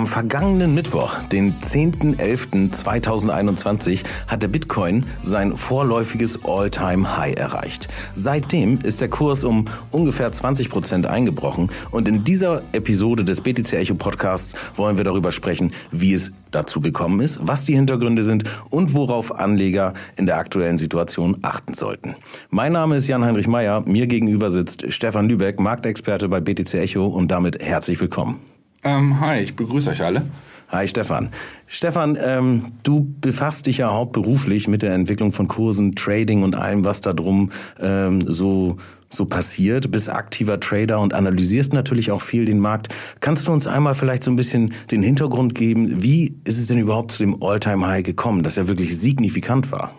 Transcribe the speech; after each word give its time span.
Am 0.00 0.06
vergangenen 0.06 0.74
Mittwoch, 0.74 1.18
den 1.30 1.60
10.11.2021, 1.60 4.00
hat 4.28 4.40
der 4.40 4.48
Bitcoin 4.48 5.04
sein 5.22 5.58
vorläufiges 5.58 6.42
All-Time-High 6.42 7.36
erreicht. 7.36 7.88
Seitdem 8.14 8.78
ist 8.82 9.02
der 9.02 9.10
Kurs 9.10 9.44
um 9.44 9.66
ungefähr 9.90 10.32
20 10.32 10.70
Prozent 10.70 11.06
eingebrochen 11.06 11.70
und 11.90 12.08
in 12.08 12.24
dieser 12.24 12.62
Episode 12.72 13.24
des 13.24 13.42
BTC 13.42 13.74
Echo 13.74 13.94
Podcasts 13.94 14.54
wollen 14.74 14.96
wir 14.96 15.04
darüber 15.04 15.32
sprechen, 15.32 15.70
wie 15.90 16.14
es 16.14 16.32
dazu 16.50 16.80
gekommen 16.80 17.20
ist, 17.20 17.38
was 17.42 17.66
die 17.66 17.74
Hintergründe 17.74 18.22
sind 18.22 18.44
und 18.70 18.94
worauf 18.94 19.38
Anleger 19.38 19.92
in 20.16 20.24
der 20.24 20.38
aktuellen 20.38 20.78
Situation 20.78 21.36
achten 21.42 21.74
sollten. 21.74 22.16
Mein 22.48 22.72
Name 22.72 22.96
ist 22.96 23.06
Jan-Heinrich 23.06 23.48
Meyer, 23.48 23.84
mir 23.86 24.06
gegenüber 24.06 24.50
sitzt 24.50 24.90
Stefan 24.94 25.28
Lübeck, 25.28 25.60
Marktexperte 25.60 26.30
bei 26.30 26.40
BTC 26.40 26.72
Echo 26.76 27.06
und 27.06 27.30
damit 27.30 27.62
herzlich 27.62 28.00
willkommen. 28.00 28.49
Ähm, 28.82 29.20
hi, 29.20 29.40
ich 29.40 29.56
begrüße 29.56 29.90
euch 29.90 30.02
alle. 30.02 30.22
Hi 30.68 30.86
Stefan. 30.86 31.30
Stefan, 31.66 32.16
ähm, 32.22 32.72
du 32.82 33.12
befasst 33.20 33.66
dich 33.66 33.78
ja 33.78 33.92
hauptberuflich 33.92 34.68
mit 34.68 34.82
der 34.82 34.94
Entwicklung 34.94 35.32
von 35.32 35.48
Kursen, 35.48 35.96
Trading 35.96 36.42
und 36.42 36.54
allem, 36.54 36.84
was 36.84 37.00
da 37.00 37.12
drum 37.12 37.50
ähm, 37.80 38.24
so 38.26 38.76
so 39.12 39.24
passiert, 39.24 39.90
bist 39.90 40.08
aktiver 40.08 40.60
Trader 40.60 41.00
und 41.00 41.14
analysierst 41.14 41.72
natürlich 41.72 42.12
auch 42.12 42.22
viel 42.22 42.44
den 42.44 42.60
Markt. 42.60 42.90
Kannst 43.18 43.48
du 43.48 43.52
uns 43.52 43.66
einmal 43.66 43.96
vielleicht 43.96 44.22
so 44.22 44.30
ein 44.30 44.36
bisschen 44.36 44.72
den 44.92 45.02
Hintergrund 45.02 45.56
geben, 45.56 46.00
wie 46.02 46.36
ist 46.44 46.58
es 46.58 46.68
denn 46.68 46.78
überhaupt 46.78 47.10
zu 47.10 47.24
dem 47.24 47.42
All-Time-High 47.42 48.04
gekommen, 48.04 48.44
das 48.44 48.54
ja 48.54 48.68
wirklich 48.68 48.96
signifikant 48.96 49.72
war? 49.72 49.92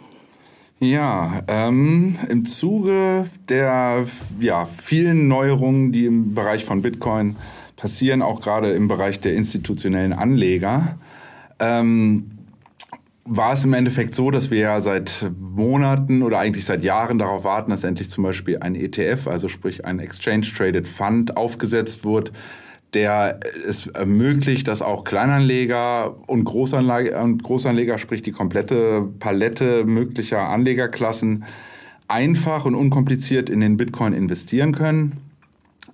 Ja, 0.79 1.43
ähm, 1.47 2.15
im 2.29 2.45
Zuge 2.45 3.25
der 3.49 4.05
ja, 4.39 4.65
vielen 4.65 5.27
Neuerungen, 5.27 5.91
die 5.91 6.05
im 6.05 6.33
Bereich 6.33 6.63
von 6.63 6.81
Bitcoin 6.81 7.35
passieren, 7.81 8.21
auch 8.21 8.41
gerade 8.41 8.71
im 8.73 8.87
Bereich 8.87 9.19
der 9.19 9.33
institutionellen 9.33 10.13
Anleger, 10.13 10.99
ähm, 11.59 12.29
war 13.25 13.53
es 13.53 13.63
im 13.63 13.73
Endeffekt 13.73 14.13
so, 14.13 14.29
dass 14.29 14.51
wir 14.51 14.59
ja 14.59 14.81
seit 14.81 15.31
Monaten 15.39 16.21
oder 16.21 16.37
eigentlich 16.37 16.65
seit 16.65 16.83
Jahren 16.83 17.17
darauf 17.17 17.43
warten, 17.43 17.71
dass 17.71 17.83
endlich 17.83 18.11
zum 18.11 18.23
Beispiel 18.23 18.59
ein 18.59 18.75
ETF, 18.75 19.27
also 19.27 19.47
sprich 19.47 19.83
ein 19.83 19.99
Exchange 19.99 20.45
Traded 20.55 20.87
Fund, 20.87 21.37
aufgesetzt 21.37 22.05
wird, 22.05 22.31
der 22.93 23.39
es 23.67 23.87
ermöglicht, 23.87 24.67
dass 24.67 24.83
auch 24.83 25.03
Kleinanleger 25.03 26.15
und 26.27 26.43
Großanleger, 26.43 27.23
und 27.23 27.41
Großanleger, 27.41 27.97
sprich 27.97 28.21
die 28.21 28.31
komplette 28.31 29.07
Palette 29.19 29.85
möglicher 29.85 30.49
Anlegerklassen, 30.49 31.45
einfach 32.07 32.65
und 32.65 32.75
unkompliziert 32.75 33.49
in 33.49 33.59
den 33.59 33.77
Bitcoin 33.77 34.13
investieren 34.13 34.71
können, 34.71 35.17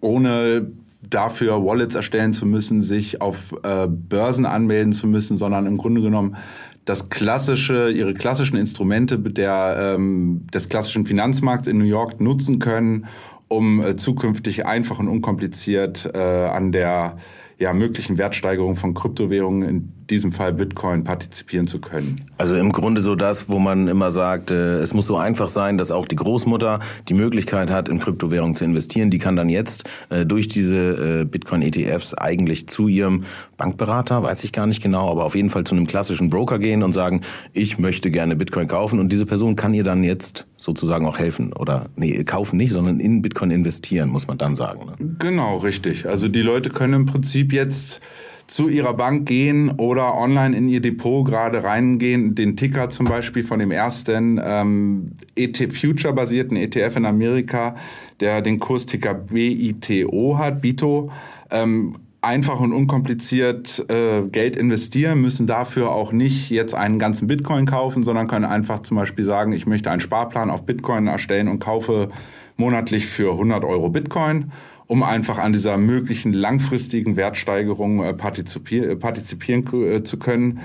ohne 0.01 0.71
dafür 1.01 1.63
Wallets 1.63 1.95
erstellen 1.95 2.33
zu 2.33 2.45
müssen, 2.45 2.81
sich 2.83 3.21
auf 3.21 3.53
äh, 3.63 3.87
Börsen 3.87 4.45
anmelden 4.45 4.93
zu 4.93 5.07
müssen, 5.07 5.37
sondern 5.37 5.65
im 5.65 5.77
Grunde 5.77 6.01
genommen 6.01 6.37
das 6.85 7.09
klassische, 7.09 7.91
ihre 7.91 8.13
klassischen 8.13 8.57
Instrumente 8.57 9.19
der, 9.19 9.95
ähm, 9.95 10.39
des 10.53 10.69
klassischen 10.69 11.05
Finanzmarkts 11.05 11.67
in 11.67 11.77
New 11.77 11.85
York 11.85 12.21
nutzen 12.21 12.59
können, 12.59 13.07
um 13.49 13.81
äh, 13.81 13.95
zukünftig 13.95 14.65
einfach 14.65 14.99
und 14.99 15.07
unkompliziert 15.07 16.09
äh, 16.13 16.17
an 16.17 16.71
der 16.71 17.17
ja, 17.59 17.73
möglichen 17.73 18.17
Wertsteigerung 18.17 18.75
von 18.75 18.93
Kryptowährungen, 18.93 19.67
in 19.67 19.93
diesem 20.09 20.31
Fall 20.31 20.53
Bitcoin, 20.53 21.03
partizipieren 21.03 21.67
zu 21.67 21.79
können. 21.79 22.21
Also 22.37 22.55
im 22.55 22.71
Grunde 22.71 23.01
so 23.01 23.15
das, 23.15 23.49
wo 23.49 23.59
man 23.59 23.87
immer 23.87 24.11
sagt, 24.11 24.51
äh, 24.51 24.79
es 24.79 24.93
muss 24.93 25.05
so 25.05 25.17
einfach 25.17 25.49
sein, 25.49 25.77
dass 25.77 25.91
auch 25.91 26.07
die 26.07 26.15
Großmutter 26.15 26.79
die 27.09 27.13
Möglichkeit 27.13 27.69
hat, 27.69 27.89
in 27.89 27.99
Kryptowährungen 27.99 28.55
zu 28.55 28.63
investieren. 28.63 29.09
Die 29.09 29.17
kann 29.17 29.35
dann 29.35 29.49
jetzt 29.49 29.89
äh, 30.09 30.25
durch 30.25 30.47
diese 30.47 31.21
äh, 31.21 31.25
Bitcoin-ETFs 31.25 32.13
eigentlich 32.13 32.67
zu 32.67 32.87
ihrem 32.87 33.25
Bankberater, 33.57 34.23
weiß 34.23 34.43
ich 34.43 34.51
gar 34.51 34.67
nicht 34.67 34.81
genau, 34.81 35.09
aber 35.09 35.25
auf 35.25 35.35
jeden 35.35 35.49
Fall 35.49 35.63
zu 35.63 35.75
einem 35.75 35.87
klassischen 35.87 36.29
Broker 36.29 36.59
gehen 36.59 36.83
und 36.83 36.93
sagen, 36.93 37.21
ich 37.53 37.79
möchte 37.79 38.11
gerne 38.11 38.35
Bitcoin 38.35 38.67
kaufen 38.67 38.99
und 38.99 39.11
diese 39.11 39.25
Person 39.25 39.55
kann 39.55 39.73
ihr 39.73 39.83
dann 39.83 40.03
jetzt 40.03 40.45
sozusagen 40.57 41.05
auch 41.07 41.17
helfen 41.17 41.53
oder 41.53 41.87
nee, 41.95 42.23
kaufen 42.23 42.57
nicht, 42.57 42.71
sondern 42.71 42.99
in 42.99 43.21
Bitcoin 43.21 43.51
investieren, 43.51 44.09
muss 44.09 44.27
man 44.27 44.37
dann 44.37 44.55
sagen. 44.55 44.85
Ne? 44.85 45.15
Genau, 45.19 45.57
richtig. 45.57 46.07
Also 46.07 46.27
die 46.27 46.41
Leute 46.41 46.69
können 46.69 46.93
im 46.93 47.05
Prinzip 47.05 47.51
jetzt 47.51 48.01
zu 48.47 48.69
ihrer 48.69 48.93
Bank 48.93 49.27
gehen 49.27 49.71
oder 49.71 50.15
online 50.15 50.55
in 50.55 50.69
ihr 50.69 50.81
Depot 50.81 51.25
gerade 51.25 51.63
reingehen, 51.63 52.33
den 52.33 52.55
Ticker 52.55 52.89
zum 52.89 53.05
Beispiel 53.05 53.43
von 53.43 53.59
dem 53.59 53.71
ersten 53.71 54.39
ähm, 54.41 55.07
ET 55.35 55.57
Future-basierten 55.73 56.55
ETF 56.55 56.95
in 56.95 57.05
Amerika, 57.05 57.75
der 58.21 58.41
den 58.41 58.59
Kursticker 58.59 59.13
BITO 59.13 60.37
hat, 60.37 60.61
BITO, 60.61 61.11
ähm, 61.51 61.93
einfach 62.21 62.59
und 62.59 62.71
unkompliziert 62.71 63.85
äh, 63.89 64.23
Geld 64.23 64.55
investieren, 64.55 65.21
müssen 65.21 65.45
dafür 65.45 65.91
auch 65.91 66.13
nicht 66.13 66.49
jetzt 66.49 66.73
einen 66.73 66.99
ganzen 66.99 67.27
Bitcoin 67.27 67.65
kaufen, 67.65 68.03
sondern 68.03 68.27
können 68.27 68.45
einfach 68.45 68.79
zum 68.79 68.97
Beispiel 68.97 69.25
sagen, 69.25 69.51
ich 69.51 69.65
möchte 69.65 69.91
einen 69.91 70.01
Sparplan 70.01 70.49
auf 70.49 70.65
Bitcoin 70.65 71.07
erstellen 71.07 71.49
und 71.49 71.59
kaufe 71.59 72.09
monatlich 72.55 73.05
für 73.05 73.33
100 73.33 73.63
Euro 73.63 73.89
Bitcoin 73.89 74.51
um 74.87 75.03
einfach 75.03 75.37
an 75.37 75.53
dieser 75.53 75.77
möglichen 75.77 76.33
langfristigen 76.33 77.17
Wertsteigerung 77.17 78.03
äh, 78.03 78.13
partizipier 78.13 78.95
partizipieren 78.95 79.65
äh, 79.83 80.03
zu 80.03 80.17
können. 80.17 80.59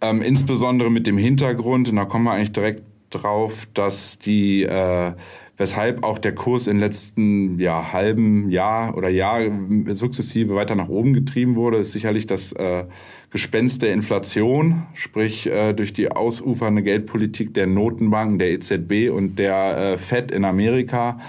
Ähm, 0.00 0.20
insbesondere 0.20 0.90
mit 0.90 1.06
dem 1.06 1.16
Hintergrund, 1.16 1.88
und 1.88 1.96
da 1.96 2.04
kommen 2.04 2.24
wir 2.24 2.32
eigentlich 2.32 2.52
direkt 2.52 2.82
drauf, 3.08 3.66
dass 3.72 4.18
die, 4.18 4.64
äh, 4.64 5.12
weshalb 5.56 6.04
auch 6.04 6.18
der 6.18 6.34
Kurs 6.34 6.66
im 6.66 6.78
letzten 6.78 7.58
ja, 7.58 7.92
halben 7.92 8.50
Jahr 8.50 8.96
oder 8.96 9.08
Jahr 9.08 9.40
sukzessive 9.88 10.54
weiter 10.54 10.74
nach 10.74 10.88
oben 10.88 11.14
getrieben 11.14 11.56
wurde, 11.56 11.78
ist 11.78 11.92
sicherlich 11.92 12.26
das 12.26 12.52
äh, 12.52 12.84
Gespenst 13.30 13.82
der 13.82 13.94
Inflation, 13.94 14.82
sprich 14.92 15.46
äh, 15.46 15.72
durch 15.72 15.92
die 15.92 16.10
ausufernde 16.10 16.82
Geldpolitik 16.82 17.54
der 17.54 17.66
Notenbanken, 17.66 18.38
der 18.38 18.50
EZB 18.50 19.10
und 19.10 19.38
der 19.38 19.76
äh, 19.76 19.98
Fed 19.98 20.32
in 20.32 20.44
Amerika 20.44 21.18
äh, 21.18 21.22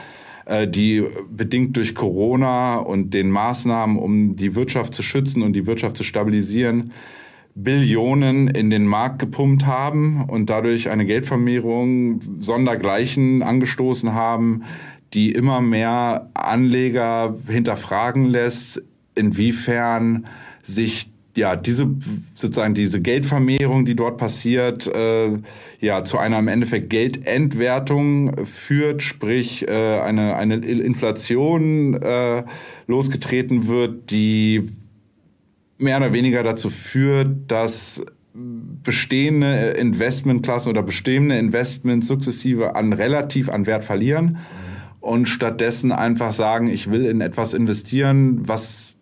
die 0.68 1.04
bedingt 1.30 1.76
durch 1.76 1.96
Corona 1.96 2.78
und 2.78 3.14
den 3.14 3.32
Maßnahmen, 3.32 3.98
um 3.98 4.36
die 4.36 4.56
Wirtschaft 4.56 4.94
zu 4.94 5.02
schützen 5.02 5.42
und 5.42 5.54
die 5.54 5.66
Wirtschaft 5.66 5.98
zu 5.98 6.04
stabilisieren, 6.04 6.92
Billionen 7.56 8.50
in 8.50 8.70
den 8.70 8.86
Markt 8.86 9.20
gepumpt 9.20 9.66
haben 9.66 10.26
und 10.26 10.50
dadurch 10.50 10.90
eine 10.90 11.06
Geldvermehrung 11.06 12.20
sondergleichen 12.40 13.42
angestoßen 13.42 14.14
haben, 14.14 14.64
die 15.14 15.32
immer 15.32 15.62
mehr 15.62 16.30
Anleger 16.34 17.38
hinterfragen 17.48 18.26
lässt, 18.26 18.84
inwiefern 19.16 20.28
sich 20.64 21.15
ja, 21.36 21.56
diese 21.56 21.88
sozusagen 22.34 22.74
diese 22.74 23.02
Geldvermehrung, 23.02 23.86
die 23.86 23.96
dort 23.96 24.18
passiert, 24.18 24.88
äh, 24.88 25.38
ja, 25.80 26.04
zu 26.04 26.18
einer 26.18 26.40
im 26.40 26.48
Endeffekt 26.48 26.90
Geldentwertung 26.90 28.46
führt, 28.46 29.04
sprich 29.04 29.68
äh, 29.68 30.00
eine, 30.00 30.36
eine 30.36 30.56
Inflation 30.56 32.02
äh, 32.02 32.44
losgetreten 32.88 33.68
wird, 33.68 34.12
die 34.12 34.70
mehr 35.78 35.98
oder 35.98 36.14
weniger 36.14 36.44
dazu 36.44 36.70
führt, 36.70 37.52
dass 37.52 38.04
bestehende 38.34 39.70
Investmentklassen 39.72 40.70
oder 40.70 40.84
bestehende 40.84 41.38
Investments 41.38 42.08
sukzessive 42.08 42.76
an 42.76 42.92
relativ 42.94 43.50
an 43.50 43.66
Wert 43.66 43.86
verlieren 43.86 44.38
und 45.00 45.28
stattdessen 45.28 45.92
einfach 45.92 46.34
sagen, 46.34 46.68
ich 46.68 46.92
will 46.92 47.06
in 47.06 47.22
etwas 47.22 47.54
investieren, 47.54 48.48
was 48.48 48.96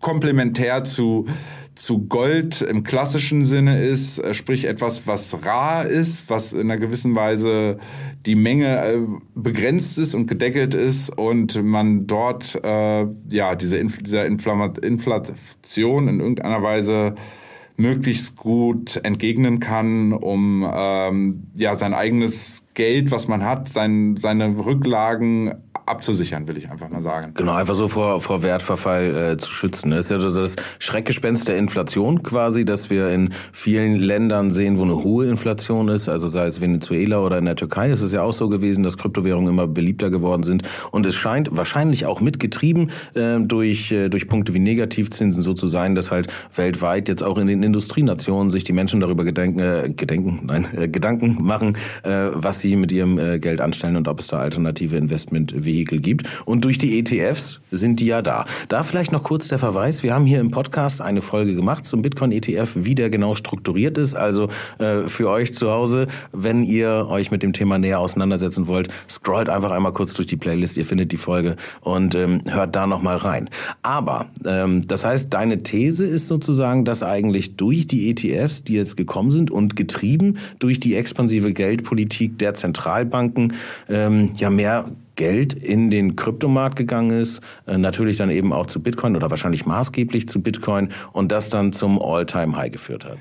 komplementär 0.00 0.84
zu 0.84 1.26
zu 1.74 2.06
Gold 2.06 2.62
im 2.62 2.84
klassischen 2.84 3.44
Sinne 3.44 3.82
ist, 3.82 4.18
äh, 4.18 4.34
sprich 4.34 4.66
etwas, 4.66 5.06
was 5.06 5.44
rar 5.44 5.86
ist, 5.86 6.30
was 6.30 6.52
in 6.52 6.70
einer 6.70 6.76
gewissen 6.76 7.16
Weise 7.16 7.78
die 8.26 8.36
Menge 8.36 8.84
äh, 8.84 9.00
begrenzt 9.34 9.98
ist 9.98 10.14
und 10.14 10.26
gedeckelt 10.26 10.74
ist 10.74 11.10
und 11.10 11.62
man 11.62 12.06
dort 12.06 12.60
äh, 12.62 13.06
ja 13.28 13.54
diese 13.56 13.76
Inf 13.76 13.98
dieser 13.98 14.24
Inflation 14.26 16.08
in 16.08 16.20
irgendeiner 16.20 16.62
Weise 16.62 17.16
möglichst 17.76 18.36
gut 18.36 19.00
entgegnen 19.02 19.58
kann, 19.58 20.12
um 20.12 20.64
ähm, 20.72 21.48
ja 21.56 21.74
sein 21.74 21.92
eigenes 21.92 22.63
Geld, 22.74 23.10
was 23.10 23.28
man 23.28 23.44
hat, 23.44 23.68
sein, 23.68 24.16
seine 24.16 24.56
Rücklagen 24.58 25.54
abzusichern, 25.86 26.48
will 26.48 26.56
ich 26.56 26.70
einfach 26.70 26.88
mal 26.88 27.02
sagen. 27.02 27.32
Genau, 27.34 27.54
einfach 27.54 27.74
so 27.74 27.88
vor, 27.88 28.20
vor 28.20 28.42
Wertverfall 28.42 29.32
äh, 29.32 29.36
zu 29.36 29.52
schützen. 29.52 29.90
Das 29.90 30.06
ist 30.06 30.10
ja 30.10 30.20
so 30.20 30.40
das 30.40 30.56
Schreckgespenst 30.78 31.46
der 31.48 31.58
Inflation 31.58 32.22
quasi, 32.22 32.64
dass 32.64 32.88
wir 32.88 33.10
in 33.10 33.34
vielen 33.52 33.96
Ländern 33.96 34.50
sehen, 34.50 34.78
wo 34.78 34.82
eine 34.82 34.96
hohe 35.04 35.26
Inflation 35.26 35.88
ist, 35.88 36.08
also 36.08 36.26
sei 36.26 36.46
es 36.46 36.60
Venezuela 36.60 37.20
oder 37.20 37.38
in 37.38 37.44
der 37.44 37.56
Türkei, 37.56 37.90
ist 37.90 38.00
es 38.00 38.12
ja 38.12 38.22
auch 38.22 38.32
so 38.32 38.48
gewesen, 38.48 38.82
dass 38.82 38.96
Kryptowährungen 38.96 39.50
immer 39.50 39.66
beliebter 39.66 40.10
geworden 40.10 40.42
sind. 40.42 40.62
Und 40.90 41.04
es 41.04 41.14
scheint 41.14 41.50
wahrscheinlich 41.52 42.06
auch 42.06 42.20
mitgetrieben 42.20 42.90
äh, 43.14 43.40
durch, 43.40 43.92
äh, 43.92 44.08
durch 44.08 44.26
Punkte 44.26 44.54
wie 44.54 44.60
Negativzinsen 44.60 45.42
so 45.42 45.52
zu 45.52 45.66
sein, 45.66 45.94
dass 45.94 46.10
halt 46.10 46.28
weltweit 46.54 47.08
jetzt 47.08 47.22
auch 47.22 47.36
in 47.36 47.46
den 47.46 47.62
Industrienationen 47.62 48.50
sich 48.50 48.64
die 48.64 48.72
Menschen 48.72 49.00
darüber 49.00 49.24
gedenken, 49.24 49.58
äh, 49.58 49.90
gedenken, 49.94 50.40
nein, 50.44 50.66
äh, 50.74 50.88
Gedanken 50.88 51.38
machen, 51.42 51.76
äh, 52.04 52.28
was 52.32 52.63
sie 52.64 52.76
mit 52.76 52.92
ihrem 52.92 53.18
äh, 53.18 53.38
Geld 53.38 53.60
anstellen 53.60 53.96
und 53.96 54.08
ob 54.08 54.20
es 54.20 54.28
da 54.28 54.38
alternative 54.38 54.96
Investmentvehikel 54.96 56.00
gibt. 56.00 56.26
Und 56.46 56.64
durch 56.64 56.78
die 56.78 56.98
ETFs 56.98 57.60
sind 57.70 58.00
die 58.00 58.06
ja 58.06 58.22
da. 58.22 58.46
Da 58.68 58.82
vielleicht 58.82 59.12
noch 59.12 59.22
kurz 59.22 59.48
der 59.48 59.58
Verweis. 59.58 60.02
Wir 60.02 60.14
haben 60.14 60.24
hier 60.24 60.40
im 60.40 60.50
Podcast 60.50 61.00
eine 61.00 61.20
Folge 61.20 61.54
gemacht 61.54 61.84
zum 61.84 62.02
Bitcoin-ETF, 62.02 62.70
wie 62.74 62.94
der 62.94 63.10
genau 63.10 63.34
strukturiert 63.34 63.98
ist. 63.98 64.14
Also 64.14 64.48
äh, 64.78 65.08
für 65.08 65.28
euch 65.28 65.54
zu 65.54 65.70
Hause, 65.70 66.08
wenn 66.32 66.62
ihr 66.62 67.06
euch 67.10 67.30
mit 67.30 67.42
dem 67.42 67.52
Thema 67.52 67.78
näher 67.78 68.00
auseinandersetzen 68.00 68.66
wollt, 68.66 68.88
scrollt 69.08 69.48
einfach 69.48 69.70
einmal 69.70 69.92
kurz 69.92 70.14
durch 70.14 70.26
die 70.26 70.36
Playlist. 70.36 70.76
Ihr 70.76 70.86
findet 70.86 71.12
die 71.12 71.16
Folge 71.18 71.56
und 71.82 72.14
ähm, 72.14 72.40
hört 72.46 72.74
da 72.74 72.86
nochmal 72.86 73.16
rein. 73.18 73.50
Aber 73.82 74.26
ähm, 74.46 74.86
das 74.86 75.04
heißt, 75.04 75.32
deine 75.34 75.62
These 75.62 76.04
ist 76.04 76.28
sozusagen, 76.28 76.84
dass 76.86 77.02
eigentlich 77.02 77.56
durch 77.56 77.86
die 77.86 78.10
ETFs, 78.10 78.64
die 78.64 78.74
jetzt 78.74 78.96
gekommen 78.96 79.30
sind 79.30 79.50
und 79.50 79.76
getrieben 79.76 80.38
durch 80.58 80.80
die 80.80 80.94
expansive 80.94 81.52
Geldpolitik 81.52 82.38
der 82.38 82.53
Zentralbanken, 82.54 83.54
ähm, 83.88 84.30
ja 84.36 84.50
mehr 84.50 84.86
Geld 85.16 85.52
in 85.52 85.90
den 85.90 86.16
Kryptomarkt 86.16 86.76
gegangen 86.76 87.10
ist, 87.10 87.40
äh, 87.66 87.78
natürlich 87.78 88.16
dann 88.16 88.30
eben 88.30 88.52
auch 88.52 88.66
zu 88.66 88.82
Bitcoin 88.82 89.16
oder 89.16 89.30
wahrscheinlich 89.30 89.66
maßgeblich 89.66 90.28
zu 90.28 90.42
Bitcoin 90.42 90.90
und 91.12 91.30
das 91.30 91.50
dann 91.50 91.72
zum 91.72 92.00
All-Time-High 92.00 92.72
geführt 92.72 93.04
hat. 93.04 93.18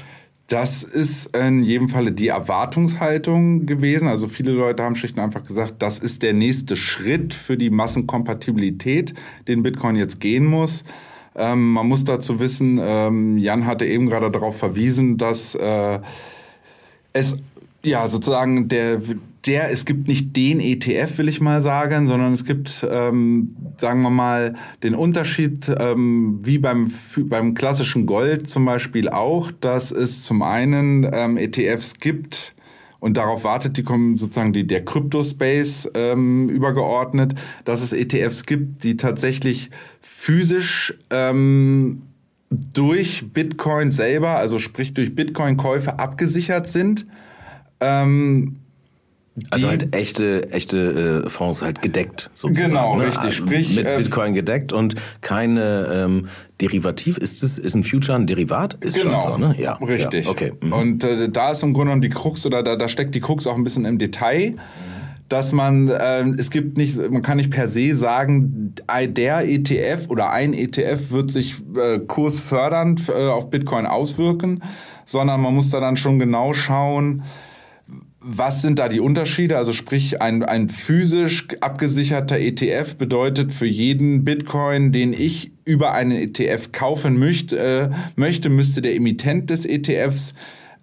Das 0.48 0.84
ist 0.84 1.36
in 1.36 1.64
jedem 1.64 1.90
Falle 1.90 2.12
die 2.12 2.28
Erwartungshaltung 2.28 3.66
gewesen. 3.66 4.08
Also 4.08 4.28
viele 4.28 4.52
Leute 4.52 4.84
haben 4.84 4.96
schlicht 4.96 5.16
und 5.18 5.24
einfach 5.24 5.44
gesagt, 5.44 5.76
das 5.80 6.00
ist 6.00 6.22
der 6.22 6.34
nächste 6.34 6.76
Schritt 6.76 7.34
für 7.34 7.58
die 7.58 7.70
Massenkompatibilität, 7.70 9.14
den 9.48 9.64
Bitcoin 9.64 9.96
jetzt 9.96 10.20
gehen 10.20 10.46
muss. 10.46 10.84
Ähm, 11.36 11.74
man 11.74 11.88
muss 11.88 12.04
dazu 12.04 12.40
wissen, 12.40 12.80
ähm, 12.82 13.38
Jan 13.38 13.66
hatte 13.66 13.86
eben 13.86 14.08
gerade 14.08 14.30
darauf 14.30 14.58
verwiesen, 14.58 15.18
dass 15.18 15.56
äh, 15.56 16.00
es 17.14 17.38
ja 17.86 18.08
sozusagen 18.08 18.68
der 18.68 19.02
der, 19.46 19.72
es 19.72 19.86
gibt 19.86 20.08
nicht 20.08 20.36
den 20.36 20.60
ETF, 20.60 21.18
will 21.18 21.28
ich 21.28 21.42
mal 21.42 21.60
sagen, 21.60 22.08
sondern 22.08 22.32
es 22.34 22.46
gibt, 22.46 22.86
ähm, 22.90 23.56
sagen 23.78 24.02
wir 24.02 24.10
mal, 24.10 24.54
den 24.84 24.96
Unterschied, 24.96 25.70
ähm, 25.80 26.40
wie 26.44 26.60
beim, 26.60 26.92
beim 27.18 27.54
klassischen 27.54 28.06
Gold 28.06 28.50
zum 28.50 28.64
Beispiel 28.66 29.10
auch, 29.10 29.52
dass 29.52 29.92
es 29.92 30.24
zum 30.24 30.42
einen 30.44 31.06
ähm, 31.12 31.38
ETFs 31.38 31.96
gibt, 32.00 32.56
und 33.00 33.18
darauf 33.18 33.44
wartet 33.44 33.76
die 33.76 33.84
sozusagen 34.16 34.54
die, 34.54 34.66
der 34.66 34.86
Crypto-Space 34.86 35.92
ähm, 35.94 36.48
übergeordnet, 36.48 37.36
dass 37.66 37.82
es 37.82 37.92
ETFs 37.92 38.46
gibt, 38.46 38.86
die 38.86 38.96
tatsächlich 38.96 39.72
physisch 40.00 40.98
ähm, 41.10 42.04
durch 42.50 43.26
Bitcoin 43.34 43.92
selber, 43.92 44.38
also 44.38 44.58
sprich 44.58 44.94
durch 44.94 45.14
Bitcoin-Käufe 45.16 46.00
abgesichert 46.00 46.70
sind. 46.70 47.06
Ähm, 47.80 48.60
also 49.50 49.68
halt 49.68 49.96
echte, 49.96 50.52
echte 50.52 51.24
äh, 51.26 51.30
Fonds 51.30 51.64
halt 51.64 51.82
gedeckt 51.82 52.30
sozusagen. 52.36 52.70
Genau, 52.70 52.96
ne? 52.98 53.08
richtig. 53.08 53.34
Sprich, 53.34 53.76
mit 53.76 53.86
äh, 53.86 53.98
Bitcoin 53.98 54.36
gedeckt 54.36 54.72
und 54.72 54.96
keine 55.22 55.90
ähm, 55.92 56.28
Derivativ. 56.62 57.18
Ist 57.18 57.42
es 57.42 57.58
ist 57.58 57.74
ein 57.74 57.84
Future 57.84 58.16
ein 58.16 58.28
Derivat? 58.28 58.76
Ist 58.76 59.02
genau, 59.02 59.32
so, 59.32 59.38
ne? 59.38 59.56
Ja, 59.58 59.74
richtig. 59.74 60.26
Ja, 60.26 60.32
okay. 60.32 60.54
Mhm. 60.62 60.74
Und 60.74 61.04
äh, 61.04 61.30
da 61.30 61.52
ist 61.52 61.64
im 61.64 61.74
Grunde 61.74 61.88
genommen 61.88 62.02
die 62.02 62.10
Krux 62.10 62.46
oder 62.46 62.62
da, 62.62 62.76
da 62.76 62.88
steckt 62.88 63.16
die 63.16 63.22
Krux 63.22 63.48
auch 63.48 63.56
ein 63.56 63.64
bisschen 63.64 63.86
im 63.86 63.98
Detail. 63.98 64.56
Dass 65.30 65.52
man, 65.52 65.88
äh, 65.88 66.22
es 66.38 66.52
gibt 66.52 66.78
nicht, 66.78 66.98
man 67.10 67.24
kann 67.24 67.38
nicht 67.38 67.50
per 67.50 67.68
se 67.68 67.96
sagen, 67.96 68.76
der 69.08 69.50
ETF 69.50 70.10
oder 70.10 70.30
ein 70.30 70.54
ETF 70.54 71.10
wird 71.10 71.32
sich 71.32 71.56
äh, 71.76 71.98
kursfördernd 71.98 73.10
äh, 73.10 73.30
auf 73.30 73.50
Bitcoin 73.50 73.88
auswirken, 73.88 74.62
sondern 75.06 75.42
man 75.42 75.56
muss 75.56 75.72
da 75.72 75.80
dann 75.80 75.98
schon 75.98 76.20
genau 76.20 76.54
schauen, 76.54 77.24
was 78.24 78.62
sind 78.62 78.80
da 78.80 78.88
die 78.88 79.00
Unterschiede? 79.00 79.58
Also 79.58 79.74
sprich, 79.74 80.22
ein, 80.22 80.44
ein 80.44 80.70
physisch 80.70 81.48
abgesicherter 81.60 82.40
ETF 82.40 82.96
bedeutet 82.96 83.54
für 83.54 83.66
jeden 83.66 84.24
Bitcoin, 84.24 84.92
den 84.92 85.14
ich 85.14 85.52
über 85.66 85.94
einen 85.94 86.12
ETF 86.12 86.72
kaufen 86.72 87.20
möchte, 87.20 87.60
äh, 87.60 87.90
möchte 88.16 88.50
müsste 88.50 88.82
der 88.82 88.96
Emittent 88.96 89.50
des 89.50 89.66
ETFs 89.66 90.34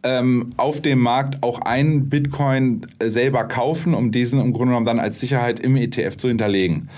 ähm, 0.02 0.50
auf 0.56 0.80
dem 0.80 1.00
Markt 1.00 1.42
auch 1.42 1.60
einen 1.60 2.08
Bitcoin 2.08 2.86
äh, 2.98 3.08
selber 3.08 3.44
kaufen, 3.44 3.94
um 3.94 4.12
diesen 4.12 4.40
im 4.40 4.52
Grunde 4.52 4.68
genommen 4.68 4.86
dann 4.86 5.00
als 5.00 5.20
Sicherheit 5.20 5.60
im 5.60 5.76
ETF 5.76 6.16
zu 6.16 6.28
hinterlegen. 6.28 6.88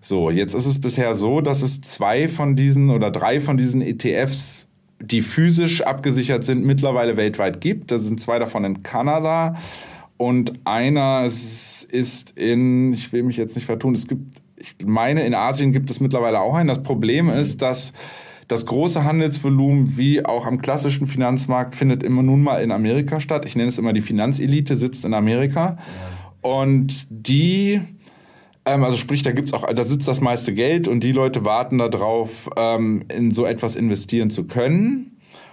So, 0.00 0.30
jetzt 0.30 0.54
ist 0.54 0.66
es 0.66 0.80
bisher 0.80 1.14
so, 1.14 1.40
dass 1.40 1.62
es 1.62 1.80
zwei 1.80 2.28
von 2.28 2.54
diesen 2.54 2.90
oder 2.90 3.10
drei 3.10 3.40
von 3.40 3.56
diesen 3.56 3.82
ETFs 3.82 4.68
die 5.00 5.22
physisch 5.22 5.82
abgesichert 5.82 6.44
sind, 6.44 6.64
mittlerweile 6.64 7.16
weltweit 7.16 7.60
gibt. 7.60 7.90
Da 7.90 7.98
sind 7.98 8.20
zwei 8.20 8.38
davon 8.38 8.64
in 8.64 8.82
Kanada 8.82 9.56
und 10.16 10.54
einer 10.64 11.24
ist 11.24 12.32
in, 12.36 12.94
ich 12.94 13.12
will 13.12 13.22
mich 13.22 13.36
jetzt 13.36 13.54
nicht 13.54 13.66
vertun, 13.66 13.94
es 13.94 14.06
gibt, 14.06 14.40
ich 14.56 14.74
meine, 14.84 15.26
in 15.26 15.34
Asien 15.34 15.72
gibt 15.72 15.90
es 15.90 16.00
mittlerweile 16.00 16.40
auch 16.40 16.54
einen. 16.54 16.68
Das 16.68 16.82
Problem 16.82 17.28
ist, 17.28 17.60
dass 17.60 17.92
das 18.48 18.64
große 18.64 19.04
Handelsvolumen 19.04 19.96
wie 19.96 20.24
auch 20.24 20.46
am 20.46 20.60
klassischen 20.60 21.06
Finanzmarkt 21.06 21.74
findet 21.74 22.02
immer 22.02 22.22
nun 22.22 22.42
mal 22.42 22.62
in 22.62 22.70
Amerika 22.70 23.20
statt. 23.20 23.44
Ich 23.44 23.56
nenne 23.56 23.68
es 23.68 23.78
immer 23.78 23.92
die 23.92 24.00
Finanzelite 24.00 24.76
sitzt 24.76 25.04
in 25.04 25.14
Amerika. 25.14 25.78
Und 26.40 27.06
die 27.10 27.80
ähm, 28.66 28.82
also 28.82 28.96
sprich, 28.96 29.22
da 29.22 29.32
gibt's 29.32 29.52
auch, 29.52 29.72
da 29.72 29.84
sitzt 29.84 30.08
das 30.08 30.20
meiste 30.20 30.52
Geld 30.52 30.88
und 30.88 31.00
die 31.00 31.12
Leute 31.12 31.44
warten 31.44 31.78
darauf, 31.78 32.50
ähm, 32.56 33.04
in 33.08 33.30
so 33.30 33.46
etwas 33.46 33.76
investieren 33.76 34.28
zu 34.30 34.46
können. 34.46 35.12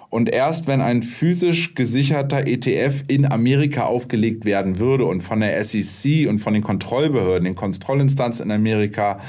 Und 0.09 0.29
erst 0.29 0.67
wenn 0.67 0.81
ein 0.81 1.01
physisch 1.01 1.73
gesicherter 1.73 2.45
ETF 2.45 3.03
in 3.07 3.25
Amerika 3.31 3.85
aufgelegt 3.85 4.45
werden 4.45 4.77
würde 4.77 5.05
und 5.05 5.21
von 5.21 5.39
der 5.39 5.63
SEC 5.63 6.27
und 6.29 6.37
von 6.37 6.53
den 6.53 6.61
Kontrollbehörden, 6.61 7.45
den 7.45 7.55
Kontrollinstanzen 7.55 8.45
in 8.45 8.51
Amerika 8.51 9.19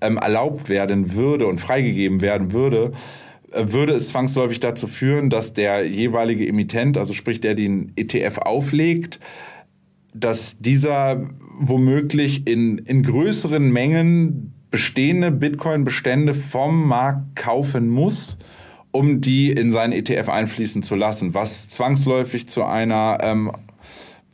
ähm, 0.00 0.16
erlaubt 0.16 0.68
werden 0.68 1.14
würde 1.14 1.46
und 1.46 1.58
freigegeben 1.58 2.20
werden 2.20 2.52
würde, 2.52 2.92
äh, 3.52 3.64
würde 3.68 3.92
es 3.92 4.08
zwangsläufig 4.08 4.58
dazu 4.60 4.86
führen, 4.86 5.30
dass 5.30 5.52
der 5.52 5.86
jeweilige 5.86 6.46
Emittent, 6.46 6.98
also 6.98 7.12
sprich 7.12 7.40
der 7.40 7.54
den 7.54 7.92
ETF 7.96 8.38
auflegt, 8.38 9.20
dass 10.14 10.58
dieser 10.58 11.30
womöglich 11.58 12.46
in, 12.46 12.78
in 12.78 13.02
größeren 13.02 13.72
Mengen 13.72 14.54
bestehende 14.70 15.30
Bitcoin-Bestände 15.30 16.34
vom 16.34 16.88
Markt 16.88 17.36
kaufen 17.36 17.88
muss, 17.88 18.38
um 18.90 19.20
die 19.20 19.50
in 19.50 19.70
seinen 19.70 19.92
ETF 19.92 20.28
einfließen 20.28 20.82
zu 20.82 20.96
lassen, 20.96 21.34
was 21.34 21.68
zwangsläufig 21.68 22.48
zu 22.48 22.64
einer 22.64 23.18
ähm, 23.22 23.52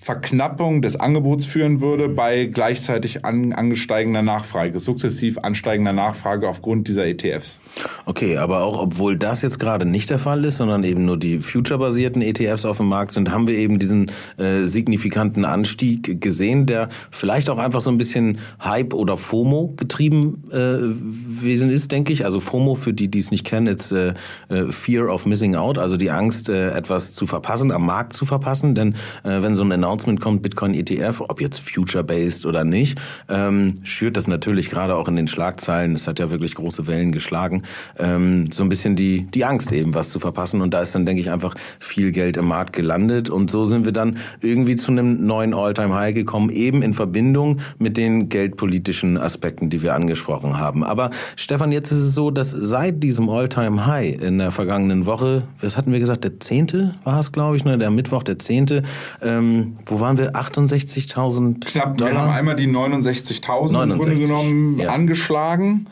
Verknappung 0.00 0.80
des 0.80 0.94
Angebots 0.94 1.44
führen 1.44 1.80
würde 1.80 2.08
bei 2.08 2.44
gleichzeitig 2.44 3.24
an, 3.24 3.52
angesteigender 3.52 4.22
Nachfrage, 4.22 4.78
sukzessiv 4.78 5.38
ansteigender 5.38 5.92
Nachfrage 5.92 6.48
aufgrund 6.48 6.86
dieser 6.86 7.04
ETFs. 7.04 7.58
Okay, 8.06 8.36
aber 8.36 8.62
auch 8.62 8.80
obwohl 8.80 9.16
das 9.16 9.42
jetzt 9.42 9.58
gerade 9.58 9.84
nicht 9.84 10.08
der 10.08 10.20
Fall 10.20 10.44
ist, 10.44 10.58
sondern 10.58 10.84
eben 10.84 11.04
nur 11.04 11.18
die 11.18 11.40
future-basierten 11.40 12.22
ETFs 12.22 12.64
auf 12.64 12.76
dem 12.76 12.88
Markt 12.88 13.10
sind, 13.10 13.32
haben 13.32 13.48
wir 13.48 13.56
eben 13.56 13.80
diesen 13.80 14.12
äh, 14.38 14.62
signifikanten 14.62 15.44
Anstieg 15.44 16.20
gesehen, 16.20 16.66
der 16.66 16.90
vielleicht 17.10 17.50
auch 17.50 17.58
einfach 17.58 17.80
so 17.80 17.90
ein 17.90 17.98
bisschen 17.98 18.38
Hype 18.62 18.94
oder 18.94 19.16
FOMO 19.16 19.74
getrieben 19.76 20.44
äh, 20.50 20.54
gewesen 20.54 21.70
ist, 21.70 21.90
denke 21.90 22.12
ich. 22.12 22.24
Also 22.24 22.38
FOMO, 22.38 22.76
für 22.76 22.92
die, 22.92 23.08
die 23.08 23.18
es 23.18 23.32
nicht 23.32 23.44
kennen, 23.44 23.66
ist 23.66 23.90
äh, 23.90 24.14
äh, 24.48 24.70
Fear 24.70 25.12
of 25.12 25.26
Missing 25.26 25.56
Out, 25.56 25.76
also 25.76 25.96
die 25.96 26.12
Angst, 26.12 26.48
äh, 26.48 26.70
etwas 26.70 27.14
zu 27.14 27.26
verpassen, 27.26 27.72
am 27.72 27.84
Markt 27.84 28.12
zu 28.12 28.26
verpassen. 28.26 28.76
Denn 28.76 28.94
äh, 29.24 29.42
wenn 29.42 29.56
so 29.56 29.64
ein 29.64 29.87
Announcement 29.88 30.20
kommt, 30.20 30.42
Bitcoin 30.42 30.74
ETF, 30.74 31.22
ob 31.22 31.40
jetzt 31.40 31.60
future-based 31.60 32.44
oder 32.44 32.62
nicht, 32.62 33.00
ähm, 33.30 33.80
schürt 33.84 34.18
das 34.18 34.26
natürlich 34.26 34.68
gerade 34.68 34.94
auch 34.94 35.08
in 35.08 35.16
den 35.16 35.28
Schlagzeilen, 35.28 35.94
es 35.94 36.06
hat 36.06 36.18
ja 36.18 36.30
wirklich 36.30 36.54
große 36.54 36.86
Wellen 36.86 37.10
geschlagen, 37.10 37.62
ähm, 37.98 38.52
so 38.52 38.62
ein 38.62 38.68
bisschen 38.68 38.96
die, 38.96 39.22
die 39.22 39.46
Angst 39.46 39.72
eben, 39.72 39.94
was 39.94 40.10
zu 40.10 40.20
verpassen. 40.20 40.60
Und 40.60 40.74
da 40.74 40.82
ist 40.82 40.94
dann, 40.94 41.06
denke 41.06 41.22
ich, 41.22 41.30
einfach 41.30 41.54
viel 41.78 42.12
Geld 42.12 42.36
im 42.36 42.46
Markt 42.46 42.74
gelandet. 42.74 43.30
Und 43.30 43.50
so 43.50 43.64
sind 43.64 43.86
wir 43.86 43.92
dann 43.92 44.18
irgendwie 44.42 44.76
zu 44.76 44.92
einem 44.92 45.24
neuen 45.24 45.54
All-Time-High 45.54 46.14
gekommen, 46.14 46.50
eben 46.50 46.82
in 46.82 46.92
Verbindung 46.92 47.60
mit 47.78 47.96
den 47.96 48.28
geldpolitischen 48.28 49.16
Aspekten, 49.16 49.70
die 49.70 49.80
wir 49.80 49.94
angesprochen 49.94 50.58
haben. 50.58 50.84
Aber 50.84 51.10
Stefan, 51.36 51.72
jetzt 51.72 51.92
ist 51.92 51.98
es 51.98 52.14
so, 52.14 52.30
dass 52.30 52.50
seit 52.50 53.02
diesem 53.02 53.30
All-Time-High 53.30 54.20
in 54.22 54.36
der 54.36 54.50
vergangenen 54.50 55.06
Woche, 55.06 55.44
was 55.62 55.78
hatten 55.78 55.92
wir 55.92 56.00
gesagt, 56.00 56.24
der 56.24 56.38
10. 56.38 56.92
war 57.04 57.18
es, 57.18 57.32
glaube 57.32 57.56
ich, 57.56 57.64
ne? 57.64 57.78
der 57.78 57.90
Mittwoch, 57.90 58.22
der 58.22 58.38
10., 58.38 58.82
ähm, 59.22 59.77
wo 59.86 60.00
waren 60.00 60.18
wir? 60.18 60.32
68.000 60.32 61.64
Knapp, 61.64 61.98
Dollar? 61.98 62.12
wir 62.12 62.20
haben 62.20 62.30
einmal 62.30 62.56
die 62.56 62.66
69.000 62.68 63.82
im 63.82 63.98
Grunde 63.98 64.16
genommen 64.16 64.78
ja. 64.78 64.90
angeschlagen 64.90 65.86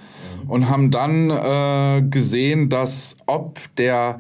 und 0.48 0.68
haben 0.68 0.90
dann 0.90 1.30
äh, 1.30 2.02
gesehen, 2.08 2.68
dass 2.68 3.16
ob 3.26 3.58
der 3.76 4.18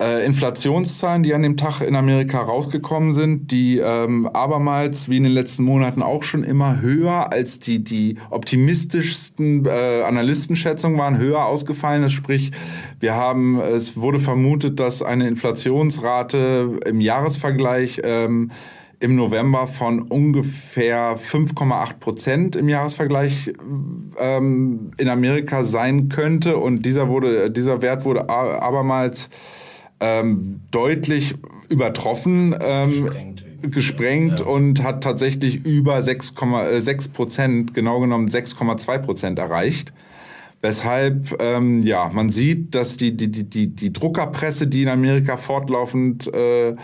äh, 0.00 0.24
Inflationszahlen, 0.24 1.22
die 1.22 1.34
an 1.34 1.42
dem 1.42 1.56
Tag 1.56 1.82
in 1.82 1.94
Amerika 1.94 2.40
rausgekommen 2.40 3.12
sind, 3.12 3.50
die 3.50 3.78
ähm, 3.78 4.26
abermals, 4.28 5.10
wie 5.10 5.18
in 5.18 5.24
den 5.24 5.32
letzten 5.32 5.64
Monaten 5.64 6.02
auch 6.02 6.22
schon 6.22 6.42
immer 6.42 6.80
höher 6.80 7.30
als 7.32 7.60
die, 7.60 7.84
die 7.84 8.16
optimistischsten 8.30 9.66
äh, 9.66 10.02
Analystenschätzungen 10.02 10.98
waren, 10.98 11.18
höher 11.18 11.44
ausgefallen 11.44 12.02
ist. 12.04 12.12
Sprich, 12.12 12.50
wir 12.98 13.14
haben, 13.14 13.60
es 13.60 13.98
wurde 13.98 14.20
vermutet, 14.20 14.80
dass 14.80 15.02
eine 15.02 15.28
Inflationsrate 15.28 16.80
im 16.86 17.00
Jahresvergleich 17.00 18.00
ähm, 18.02 18.50
im 19.00 19.16
November 19.16 19.66
von 19.66 20.02
ungefähr 20.02 21.16
5,8 21.16 21.94
Prozent 21.98 22.56
im 22.56 22.68
Jahresvergleich 22.68 23.50
ähm, 24.18 24.90
in 24.98 25.08
Amerika 25.08 25.64
sein 25.64 26.10
könnte. 26.10 26.58
Und 26.58 26.84
dieser, 26.84 27.08
wurde, 27.08 27.50
dieser 27.50 27.80
Wert 27.80 28.04
wurde 28.04 28.28
abermals 28.28 29.30
ähm, 30.00 30.60
deutlich 30.70 31.34
übertroffen, 31.70 32.54
ähm, 32.60 32.90
gesprengt, 32.90 33.44
gesprengt 33.62 34.40
ja. 34.40 34.46
und 34.46 34.82
hat 34.82 35.02
tatsächlich 35.02 35.64
über 35.64 35.96
6,6 35.98 37.12
Prozent, 37.12 37.74
genau 37.74 38.00
genommen 38.00 38.28
6,2 38.28 38.98
Prozent 38.98 39.38
erreicht. 39.38 39.94
Weshalb 40.62 41.40
ähm, 41.40 41.82
ja 41.82 42.10
man 42.12 42.28
sieht, 42.28 42.74
dass 42.74 42.98
die, 42.98 43.16
die, 43.16 43.30
die, 43.30 43.68
die 43.68 43.92
Druckerpresse, 43.94 44.66
die 44.66 44.82
in 44.82 44.88
Amerika 44.88 45.38
fortlaufend 45.38 46.32
äh, 46.34 46.74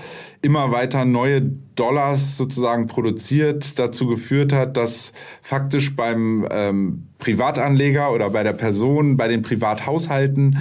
immer 0.40 0.72
weiter 0.72 1.04
neue 1.04 1.50
Dollars 1.76 2.36
sozusagen 2.36 2.86
produziert, 2.86 3.78
dazu 3.78 4.06
geführt 4.06 4.52
hat, 4.52 4.76
dass 4.76 5.12
faktisch 5.42 5.94
beim 5.94 6.46
ähm, 6.50 7.06
Privatanleger 7.18 8.12
oder 8.12 8.30
bei 8.30 8.42
der 8.42 8.54
Person, 8.54 9.16
bei 9.16 9.28
den 9.28 9.42
Privathaushalten 9.42 10.58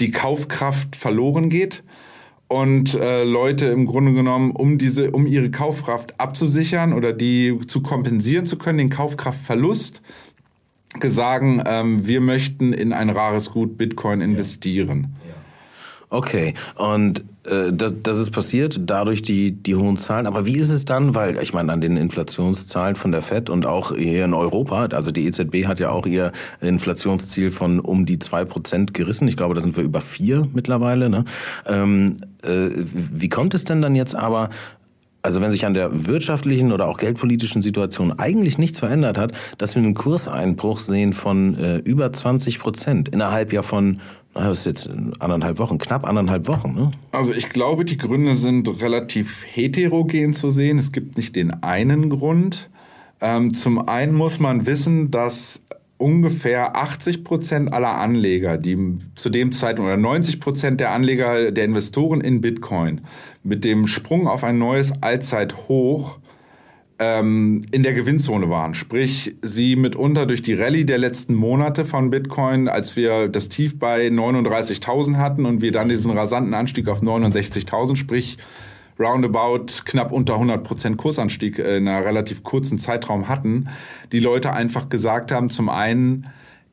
die 0.00 0.10
Kaufkraft 0.10 0.96
verloren 0.96 1.50
geht 1.50 1.84
und 2.48 2.94
äh, 2.94 3.24
Leute 3.24 3.66
im 3.66 3.86
Grunde 3.86 4.14
genommen, 4.14 4.52
um 4.52 4.78
diese, 4.78 5.10
um 5.10 5.26
ihre 5.26 5.50
Kaufkraft 5.50 6.18
abzusichern 6.18 6.94
oder 6.94 7.12
die 7.12 7.58
zu 7.66 7.82
kompensieren 7.82 8.46
zu 8.46 8.56
können, 8.56 8.78
den 8.78 8.90
Kaufkraftverlust, 8.90 10.02
gesagt, 10.98 11.44
ähm, 11.66 12.06
wir 12.06 12.20
möchten 12.22 12.72
in 12.72 12.94
ein 12.94 13.10
rares 13.10 13.50
Gut 13.50 13.76
Bitcoin 13.76 14.22
investieren. 14.22 15.14
Okay, 16.10 16.54
und 16.76 17.20
äh, 17.46 17.70
das, 17.70 17.94
das 18.02 18.16
ist 18.16 18.30
passiert, 18.30 18.80
dadurch 18.86 19.20
die, 19.20 19.52
die 19.52 19.74
hohen 19.74 19.98
Zahlen. 19.98 20.26
Aber 20.26 20.46
wie 20.46 20.56
ist 20.56 20.70
es 20.70 20.86
dann, 20.86 21.14
weil 21.14 21.38
ich 21.42 21.52
meine, 21.52 21.70
an 21.70 21.82
den 21.82 21.98
Inflationszahlen 21.98 22.96
von 22.96 23.12
der 23.12 23.20
FED 23.20 23.50
und 23.50 23.66
auch 23.66 23.94
hier 23.94 24.24
in 24.24 24.32
Europa, 24.32 24.86
also 24.86 25.10
die 25.10 25.26
EZB 25.26 25.66
hat 25.66 25.80
ja 25.80 25.90
auch 25.90 26.06
ihr 26.06 26.32
Inflationsziel 26.62 27.50
von 27.50 27.78
um 27.78 28.06
die 28.06 28.18
zwei 28.18 28.46
Prozent 28.46 28.94
gerissen. 28.94 29.28
Ich 29.28 29.36
glaube, 29.36 29.54
da 29.54 29.60
sind 29.60 29.76
wir 29.76 29.84
über 29.84 30.00
vier 30.00 30.48
mittlerweile. 30.54 31.10
Ne? 31.10 31.26
Ähm, 31.66 32.16
äh, 32.42 32.70
wie 32.72 33.28
kommt 33.28 33.52
es 33.52 33.64
denn 33.64 33.82
dann 33.82 33.94
jetzt 33.94 34.14
aber, 34.14 34.48
also 35.20 35.42
wenn 35.42 35.52
sich 35.52 35.66
an 35.66 35.74
der 35.74 36.06
wirtschaftlichen 36.06 36.72
oder 36.72 36.86
auch 36.86 36.96
geldpolitischen 36.96 37.60
Situation 37.60 38.18
eigentlich 38.18 38.56
nichts 38.56 38.78
verändert 38.78 39.18
hat, 39.18 39.32
dass 39.58 39.74
wir 39.74 39.82
einen 39.82 39.92
Kurseinbruch 39.92 40.80
sehen 40.80 41.12
von 41.12 41.58
äh, 41.58 41.76
über 41.78 42.10
20 42.10 42.60
Prozent 42.60 43.10
innerhalb 43.10 43.52
ja 43.52 43.60
von 43.60 44.00
das 44.44 44.60
ist 44.60 44.66
jetzt 44.66 44.90
anderthalb 45.18 45.58
Wochen, 45.58 45.78
knapp 45.78 46.06
anderthalb 46.06 46.46
Wochen. 46.48 46.72
Ne? 46.72 46.90
Also 47.12 47.32
ich 47.32 47.48
glaube, 47.48 47.84
die 47.84 47.96
Gründe 47.96 48.36
sind 48.36 48.80
relativ 48.80 49.44
heterogen 49.44 50.34
zu 50.34 50.50
sehen. 50.50 50.78
Es 50.78 50.92
gibt 50.92 51.16
nicht 51.16 51.36
den 51.36 51.62
einen 51.62 52.10
Grund. 52.10 52.70
Ähm, 53.20 53.52
zum 53.52 53.88
einen 53.88 54.14
muss 54.14 54.38
man 54.38 54.66
wissen, 54.66 55.10
dass 55.10 55.62
ungefähr 55.98 56.76
80 56.76 57.24
Prozent 57.24 57.72
aller 57.72 57.96
Anleger, 57.96 58.56
die 58.56 58.98
zu 59.16 59.30
dem 59.30 59.52
Zeitpunkt 59.52 59.88
oder 59.88 59.96
90 59.96 60.40
Prozent 60.40 60.80
der 60.80 60.92
Anleger, 60.92 61.50
der 61.50 61.64
Investoren 61.64 62.20
in 62.20 62.40
Bitcoin 62.40 63.00
mit 63.42 63.64
dem 63.64 63.86
Sprung 63.88 64.28
auf 64.28 64.44
ein 64.44 64.58
neues 64.58 64.92
Allzeithoch 65.02 66.18
ähm, 66.98 67.62
in 67.70 67.82
der 67.82 67.94
Gewinnzone 67.94 68.50
waren. 68.50 68.74
Sprich, 68.74 69.36
sie 69.42 69.76
mitunter 69.76 70.26
durch 70.26 70.42
die 70.42 70.54
Rallye 70.54 70.84
der 70.84 70.98
letzten 70.98 71.34
Monate 71.34 71.84
von 71.84 72.10
Bitcoin, 72.10 72.68
als 72.68 72.96
wir 72.96 73.28
das 73.28 73.48
Tief 73.48 73.78
bei 73.78 74.08
39.000 74.08 75.16
hatten 75.16 75.46
und 75.46 75.60
wir 75.60 75.72
dann 75.72 75.88
diesen 75.88 76.10
rasanten 76.12 76.54
Anstieg 76.54 76.88
auf 76.88 77.02
69.000, 77.02 77.96
sprich 77.96 78.38
roundabout 78.98 79.66
knapp 79.84 80.10
unter 80.10 80.34
100% 80.34 80.96
Kursanstieg 80.96 81.58
in 81.58 81.86
einer 81.86 82.04
relativ 82.04 82.42
kurzen 82.42 82.78
Zeitraum 82.78 83.28
hatten, 83.28 83.68
die 84.10 84.20
Leute 84.20 84.52
einfach 84.52 84.88
gesagt 84.88 85.30
haben, 85.30 85.50
zum 85.50 85.68
einen, 85.68 86.26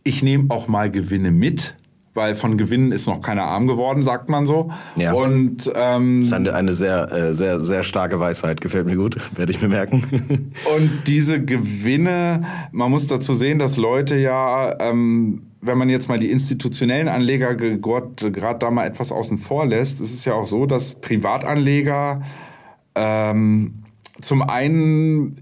ich 0.03 0.23
nehme 0.23 0.45
auch 0.49 0.67
mal 0.67 0.89
Gewinne 0.89 1.31
mit, 1.31 1.75
weil 2.15 2.33
von 2.33 2.57
Gewinnen 2.57 2.93
ist 2.93 3.07
noch 3.07 3.21
keiner 3.21 3.43
arm 3.43 3.67
geworden, 3.67 4.03
sagt 4.03 4.29
man 4.29 4.47
so. 4.47 4.71
Ja. 4.95 5.11
Und 5.11 5.69
ähm, 5.75 6.21
das 6.21 6.29
ist 6.29 6.33
eine, 6.33 6.73
sehr, 6.73 7.11
äh, 7.11 7.33
sehr, 7.33 7.59
sehr 7.59 7.83
starke 7.83 8.19
Weisheit, 8.19 8.61
gefällt 8.61 8.85
mir 8.85 8.95
gut, 8.95 9.17
werde 9.35 9.51
ich 9.51 9.61
mir 9.61 9.67
merken. 9.67 10.51
und 10.77 10.91
diese 11.05 11.43
Gewinne, 11.43 12.43
man 12.71 12.89
muss 12.89 13.05
dazu 13.07 13.35
sehen, 13.35 13.59
dass 13.59 13.75
Leute 13.75 14.15
ja, 14.15 14.79
ähm, 14.79 15.43
wenn 15.61 15.77
man 15.77 15.89
jetzt 15.89 16.07
mal 16.07 16.17
die 16.17 16.31
institutionellen 16.31 17.09
Anleger 17.09 17.55
gerade 17.55 18.59
da 18.59 18.71
mal 18.71 18.87
etwas 18.87 19.11
außen 19.11 19.37
vor 19.37 19.65
lässt, 19.65 19.99
ist 19.99 20.13
es 20.13 20.23
ja 20.23 20.33
auch 20.33 20.45
so, 20.45 20.65
dass 20.65 20.95
Privatanleger 20.95 22.21
ähm, 22.95 23.73
zum 24.21 24.41
einen 24.41 25.37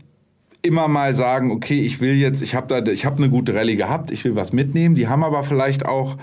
immer 0.63 0.88
mal 0.88 1.13
sagen, 1.13 1.51
okay, 1.51 1.82
ich 1.82 2.01
will 2.01 2.15
jetzt, 2.15 2.42
ich 2.42 2.56
habe 2.56 2.68
da, 2.68 2.92
ich 2.92 3.06
habe 3.06 3.18
eine 3.18 3.30
gute 3.30 3.53
Rallye 3.53 3.75
gehabt, 3.75 4.10
ich 4.10 4.24
will 4.24 4.36
was 4.36 4.53
mitnehmen. 4.53 4.96
Die 4.96 5.08
haben 5.08 5.24
aber 5.24 5.44
vielleicht 5.44 5.86
auch 5.86 6.18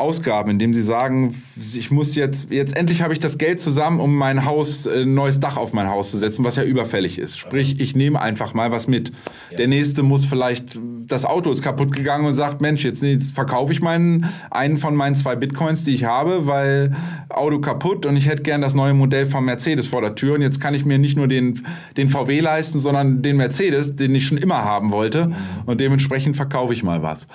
Ausgaben, 0.00 0.50
indem 0.50 0.74
sie 0.74 0.82
sagen, 0.82 1.34
ich 1.74 1.90
muss 1.90 2.14
jetzt, 2.14 2.50
jetzt 2.50 2.76
endlich 2.76 3.02
habe 3.02 3.12
ich 3.12 3.18
das 3.18 3.38
Geld 3.38 3.60
zusammen, 3.60 4.00
um 4.00 4.16
mein 4.16 4.44
Haus, 4.46 4.88
ein 4.88 4.94
äh, 4.94 5.04
neues 5.04 5.40
Dach 5.40 5.56
auf 5.56 5.72
mein 5.72 5.88
Haus 5.88 6.10
zu 6.10 6.18
setzen, 6.18 6.44
was 6.44 6.56
ja 6.56 6.62
überfällig 6.62 7.18
ist. 7.18 7.38
Sprich, 7.38 7.78
ich 7.80 7.94
nehme 7.94 8.20
einfach 8.20 8.54
mal 8.54 8.72
was 8.72 8.88
mit. 8.88 9.12
Ja. 9.50 9.58
Der 9.58 9.68
nächste 9.68 10.02
muss 10.02 10.24
vielleicht, 10.24 10.78
das 11.06 11.24
Auto 11.24 11.50
ist 11.50 11.62
kaputt 11.62 11.92
gegangen 11.92 12.26
und 12.26 12.34
sagt, 12.34 12.60
Mensch, 12.60 12.84
jetzt, 12.84 13.02
jetzt 13.02 13.32
verkaufe 13.32 13.72
ich 13.72 13.82
meinen, 13.82 14.26
einen 14.50 14.78
von 14.78 14.96
meinen 14.96 15.16
zwei 15.16 15.36
Bitcoins, 15.36 15.84
die 15.84 15.94
ich 15.94 16.04
habe, 16.04 16.46
weil 16.46 16.96
Auto 17.28 17.60
kaputt 17.60 18.06
und 18.06 18.16
ich 18.16 18.26
hätte 18.26 18.42
gern 18.42 18.62
das 18.62 18.74
neue 18.74 18.94
Modell 18.94 19.26
von 19.26 19.44
Mercedes 19.44 19.86
vor 19.86 20.00
der 20.00 20.14
Tür 20.14 20.34
und 20.34 20.42
jetzt 20.42 20.60
kann 20.60 20.74
ich 20.74 20.84
mir 20.84 20.98
nicht 20.98 21.16
nur 21.16 21.28
den, 21.28 21.62
den 21.96 22.08
VW 22.08 22.40
leisten, 22.40 22.80
sondern 22.80 23.22
den 23.22 23.36
Mercedes, 23.36 23.96
den 23.96 24.14
ich 24.14 24.26
schon 24.26 24.38
immer 24.38 24.64
haben 24.64 24.90
wollte 24.90 25.26
mhm. 25.26 25.34
und 25.66 25.80
dementsprechend 25.80 26.36
verkaufe 26.36 26.72
ich 26.72 26.82
mal 26.82 27.02
was. 27.02 27.26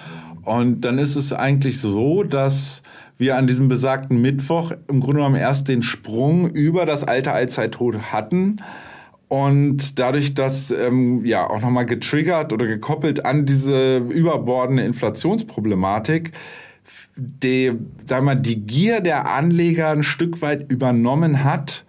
Und 0.45 0.81
dann 0.81 0.99
ist 0.99 1.15
es 1.15 1.33
eigentlich 1.33 1.81
so, 1.81 2.23
dass 2.23 2.83
wir 3.17 3.37
an 3.37 3.47
diesem 3.47 3.67
besagten 3.67 4.21
Mittwoch 4.21 4.71
im 4.87 4.99
Grunde 4.99 5.17
genommen 5.17 5.35
erst 5.35 5.67
den 5.67 5.81
Sprung 5.83 6.49
über 6.49 6.85
das 6.85 7.03
alte 7.03 7.33
Allzeittod 7.33 8.11
hatten. 8.11 8.61
Und 9.27 9.99
dadurch, 9.99 10.35
dass 10.35 10.69
ähm, 10.69 11.25
ja 11.25 11.49
auch 11.49 11.61
nochmal 11.61 11.87
getriggert 11.87 12.53
oder 12.53 12.67
gekoppelt 12.67 13.25
an 13.25 13.45
diese 13.45 13.97
überbordende 13.97 14.83
Inflationsproblematik, 14.83 16.31
die, 17.15 17.71
sagen 18.05 18.25
wir, 18.25 18.35
die 18.35 18.61
Gier 18.61 19.01
der 19.01 19.27
Anleger 19.27 19.89
ein 19.89 20.03
Stück 20.03 20.41
weit 20.43 20.71
übernommen 20.71 21.43
hat, 21.43 21.85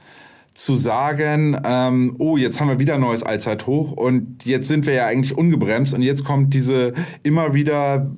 zu 0.54 0.74
sagen, 0.74 1.60
ähm, 1.64 2.16
oh, 2.18 2.38
jetzt 2.38 2.60
haben 2.60 2.68
wir 2.68 2.78
wieder 2.78 2.94
ein 2.94 3.00
neues 3.00 3.22
Allzeithoch 3.22 3.92
und 3.92 4.46
jetzt 4.46 4.68
sind 4.68 4.86
wir 4.86 4.94
ja 4.94 5.06
eigentlich 5.06 5.36
ungebremst 5.36 5.92
und 5.92 6.00
jetzt 6.00 6.24
kommt 6.24 6.54
diese 6.54 6.94
immer 7.22 7.52
wieder 7.52 8.10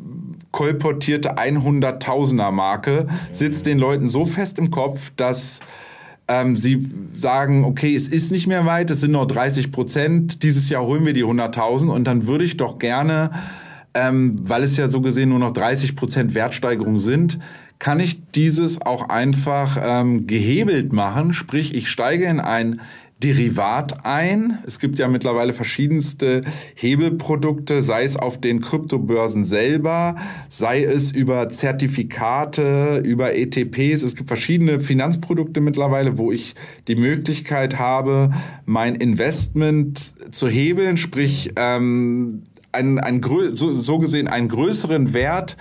kolportierte 0.51 1.37
100.000er 1.37 2.51
Marke 2.51 3.07
sitzt 3.33 3.67
den 3.67 3.79
Leuten 3.79 4.09
so 4.09 4.27
fest 4.27 4.59
im 4.59 4.71
Kopf, 4.71 5.13
dass 5.17 5.61
ähm, 6.29 6.57
sie 6.57 6.87
sagen, 7.15 7.65
okay, 7.65 7.97
es 7.97 8.09
ist 8.09 8.31
nicht 8.31 8.47
mehr 8.47 8.67
weit, 8.67 8.91
es 8.91 9.01
sind 9.01 9.13
nur 9.13 9.27
30 9.27 9.73
Prozent, 9.73 10.43
dieses 10.43 10.69
Jahr 10.69 10.85
holen 10.85 11.05
wir 11.07 11.15
die 11.15 11.25
100.000 11.25 11.89
und 11.89 12.05
dann 12.05 12.27
würde 12.27 12.45
ich 12.45 12.57
doch 12.57 12.79
gerne, 12.79 13.31
ähm, 13.95 14.37
weil 14.43 14.63
es 14.63 14.77
ja 14.77 14.89
so 14.89 15.01
gesehen 15.01 15.31
nur 15.31 15.39
noch 15.39 15.53
30 15.53 15.97
Prozent 15.97 16.35
Wertsteigerung 16.35 17.01
sind, 17.01 17.39
kann 17.79 18.01
ich 18.01 18.31
dieses 18.33 18.83
auch 18.83 19.09
einfach 19.09 19.79
ähm, 19.81 20.27
gehebelt 20.27 20.93
machen, 20.93 21.33
sprich 21.33 21.75
ich 21.75 21.89
steige 21.89 22.25
in 22.25 22.41
ein 22.41 22.81
Derivat 23.23 24.05
ein. 24.07 24.59
Es 24.65 24.79
gibt 24.79 24.99
ja 25.01 25.09
mittlerweile 25.09 25.53
verschiedenste 25.53 26.43
Hebelprodukte, 26.77 27.83
sei 27.83 28.05
es 28.05 28.17
auf 28.17 28.41
den 28.41 28.61
Kryptobörsen 28.61 29.45
selber, 29.45 30.15
sei 30.49 30.85
es 30.85 31.11
über 31.11 31.49
Zertifikate, 31.49 33.03
über 33.05 33.35
ETPs. 33.35 34.03
Es 34.03 34.15
gibt 34.15 34.29
verschiedene 34.29 34.79
Finanzprodukte 34.79 35.61
mittlerweile, 35.61 36.17
wo 36.17 36.31
ich 36.31 36.55
die 36.87 36.95
Möglichkeit 36.95 37.79
habe, 37.79 38.31
mein 38.67 38.95
Investment 38.95 40.13
zu 40.31 40.49
hebeln, 40.49 40.97
sprich 40.97 41.53
ähm, 41.57 42.45
ein, 42.71 42.99
ein, 42.99 43.21
so, 43.51 43.75
so 43.75 43.99
gesehen 43.99 44.29
einen 44.29 44.49
größeren 44.49 45.13
Wert 45.13 45.57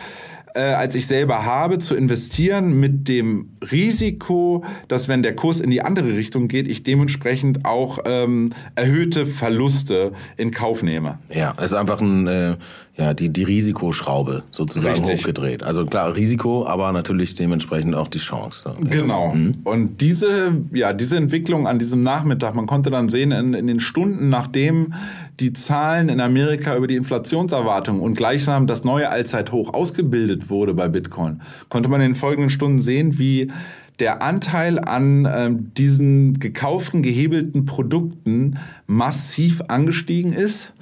äh, 0.58 0.74
als 0.74 0.96
ich 0.96 1.06
selber 1.06 1.46
habe, 1.46 1.78
zu 1.78 1.96
investieren 1.96 2.80
mit 2.80 3.08
dem 3.08 3.52
Risiko, 3.72 4.66
dass 4.88 5.08
wenn 5.08 5.22
der 5.22 5.36
Kurs 5.36 5.60
in 5.60 5.70
die 5.70 5.82
andere 5.84 6.16
Richtung 6.16 6.48
geht, 6.48 6.68
ich 6.68 6.82
dementsprechend 6.82 7.64
auch 7.66 8.00
ähm, 8.06 8.52
erhöhte 8.74 9.28
Verluste 9.28 10.14
in 10.36 10.52
Kauf 10.52 10.82
nehme. 10.82 11.20
Ja, 11.30 11.54
es 11.58 11.66
ist 11.66 11.74
einfach 11.74 12.02
ein 12.02 12.28
äh, 12.28 12.56
ja, 12.98 13.14
die, 13.14 13.30
die 13.30 13.44
Risikoschraube 13.44 14.44
sozusagen 14.50 14.96
Richtig. 14.96 15.22
hochgedreht. 15.22 15.62
Also 15.62 15.86
klar, 15.86 16.16
Risiko, 16.16 16.66
aber 16.66 16.92
natürlich 16.92 17.36
dementsprechend 17.36 17.94
auch 17.94 18.08
die 18.08 18.18
Chance. 18.18 18.76
Ja. 18.76 18.90
Genau. 18.90 19.36
Mhm. 19.36 19.58
Und 19.64 20.02
diese, 20.02 20.54
ja, 20.74 20.94
diese 20.94 21.18
Entwicklung 21.18 21.68
an 21.68 21.78
diesem 21.78 22.02
Nachmittag, 22.02 22.56
man 22.56 22.66
konnte 22.66 22.90
dann 22.90 23.10
sehen, 23.10 23.32
in, 23.32 23.54
in 23.54 23.68
den 23.68 23.80
Stunden, 23.80 24.30
nachdem 24.30 24.96
die 25.40 25.54
Zahlen 25.54 26.10
in 26.10 26.20
Amerika 26.20 26.76
über 26.76 26.88
die 26.88 26.96
Inflationserwartung 26.96 28.02
und 28.02 28.16
gleichsam 28.16 28.66
das 28.68 28.84
neue 28.84 29.10
Allzeithoch 29.10 29.74
ausgebildet 29.74 30.50
wurde 30.50 30.74
bei 30.74 30.88
Bitcoin, 30.88 31.42
konnte 31.70 31.90
man 31.90 32.02
in 32.02 32.12
den 32.12 32.16
folgenden 32.16 32.50
Stunden 32.50 32.82
sehen, 32.82 33.20
wie 33.20 33.52
der 34.00 34.22
Anteil 34.22 34.80
an 34.80 35.28
ähm, 35.32 35.74
diesen 35.76 36.40
gekauften, 36.40 37.02
gehebelten 37.02 37.66
Produkten 37.66 38.60
massiv 38.86 39.62
angestiegen 39.68 40.34
ist. 40.34 40.74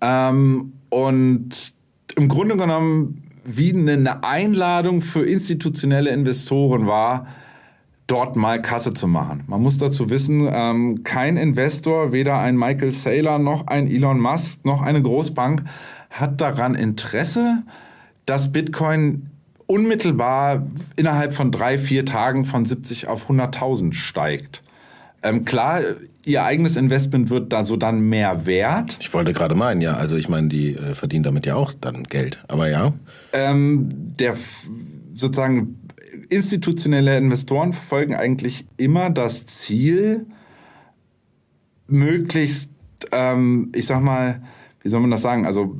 Ähm, 0.00 0.72
und 0.88 1.72
im 2.16 2.28
Grunde 2.28 2.56
genommen 2.56 3.22
wie 3.44 3.74
eine 3.74 4.24
Einladung 4.24 5.02
für 5.02 5.24
institutionelle 5.24 6.10
Investoren 6.10 6.86
war, 6.86 7.26
dort 8.06 8.36
mal 8.36 8.60
Kasse 8.60 8.92
zu 8.92 9.06
machen. 9.06 9.44
Man 9.46 9.62
muss 9.62 9.78
dazu 9.78 10.10
wissen, 10.10 10.48
ähm, 10.50 11.04
kein 11.04 11.36
Investor, 11.36 12.12
weder 12.12 12.38
ein 12.38 12.56
Michael 12.56 12.92
Saylor 12.92 13.38
noch 13.38 13.66
ein 13.66 13.86
Elon 13.86 14.20
Musk 14.20 14.64
noch 14.64 14.82
eine 14.82 15.00
Großbank 15.00 15.62
hat 16.10 16.40
daran 16.40 16.74
Interesse, 16.74 17.64
dass 18.26 18.52
Bitcoin 18.52 19.30
unmittelbar 19.66 20.66
innerhalb 20.96 21.34
von 21.34 21.50
drei, 21.50 21.78
vier 21.78 22.06
Tagen 22.06 22.44
von 22.44 22.64
70 22.64 23.08
auf 23.08 23.28
100.000 23.28 23.94
steigt. 23.94 24.62
Ähm, 25.22 25.44
klar, 25.44 25.80
ihr 26.24 26.44
eigenes 26.44 26.76
Investment 26.76 27.30
wird 27.30 27.52
da 27.52 27.64
so 27.64 27.76
dann 27.76 28.08
mehr 28.08 28.44
wert. 28.44 28.98
Ich 29.00 29.12
wollte 29.14 29.32
gerade 29.32 29.54
meinen, 29.54 29.80
ja. 29.80 29.96
Also 29.96 30.16
ich 30.16 30.28
meine, 30.28 30.48
die 30.48 30.74
äh, 30.74 30.94
verdienen 30.94 31.24
damit 31.24 31.46
ja 31.46 31.54
auch 31.54 31.72
dann 31.72 32.04
Geld. 32.04 32.44
Aber 32.46 32.68
ja. 32.68 32.92
Ähm, 33.32 33.88
der 33.90 34.36
sozusagen 35.14 35.80
institutionelle 36.34 37.16
Investoren 37.16 37.72
verfolgen 37.72 38.14
eigentlich 38.14 38.66
immer 38.76 39.10
das 39.10 39.46
Ziel, 39.46 40.26
möglichst, 41.86 42.70
ähm, 43.12 43.70
ich 43.74 43.86
sag 43.86 44.02
mal, 44.02 44.42
wie 44.82 44.88
soll 44.88 45.00
man 45.00 45.10
das 45.10 45.22
sagen? 45.22 45.46
Also 45.46 45.76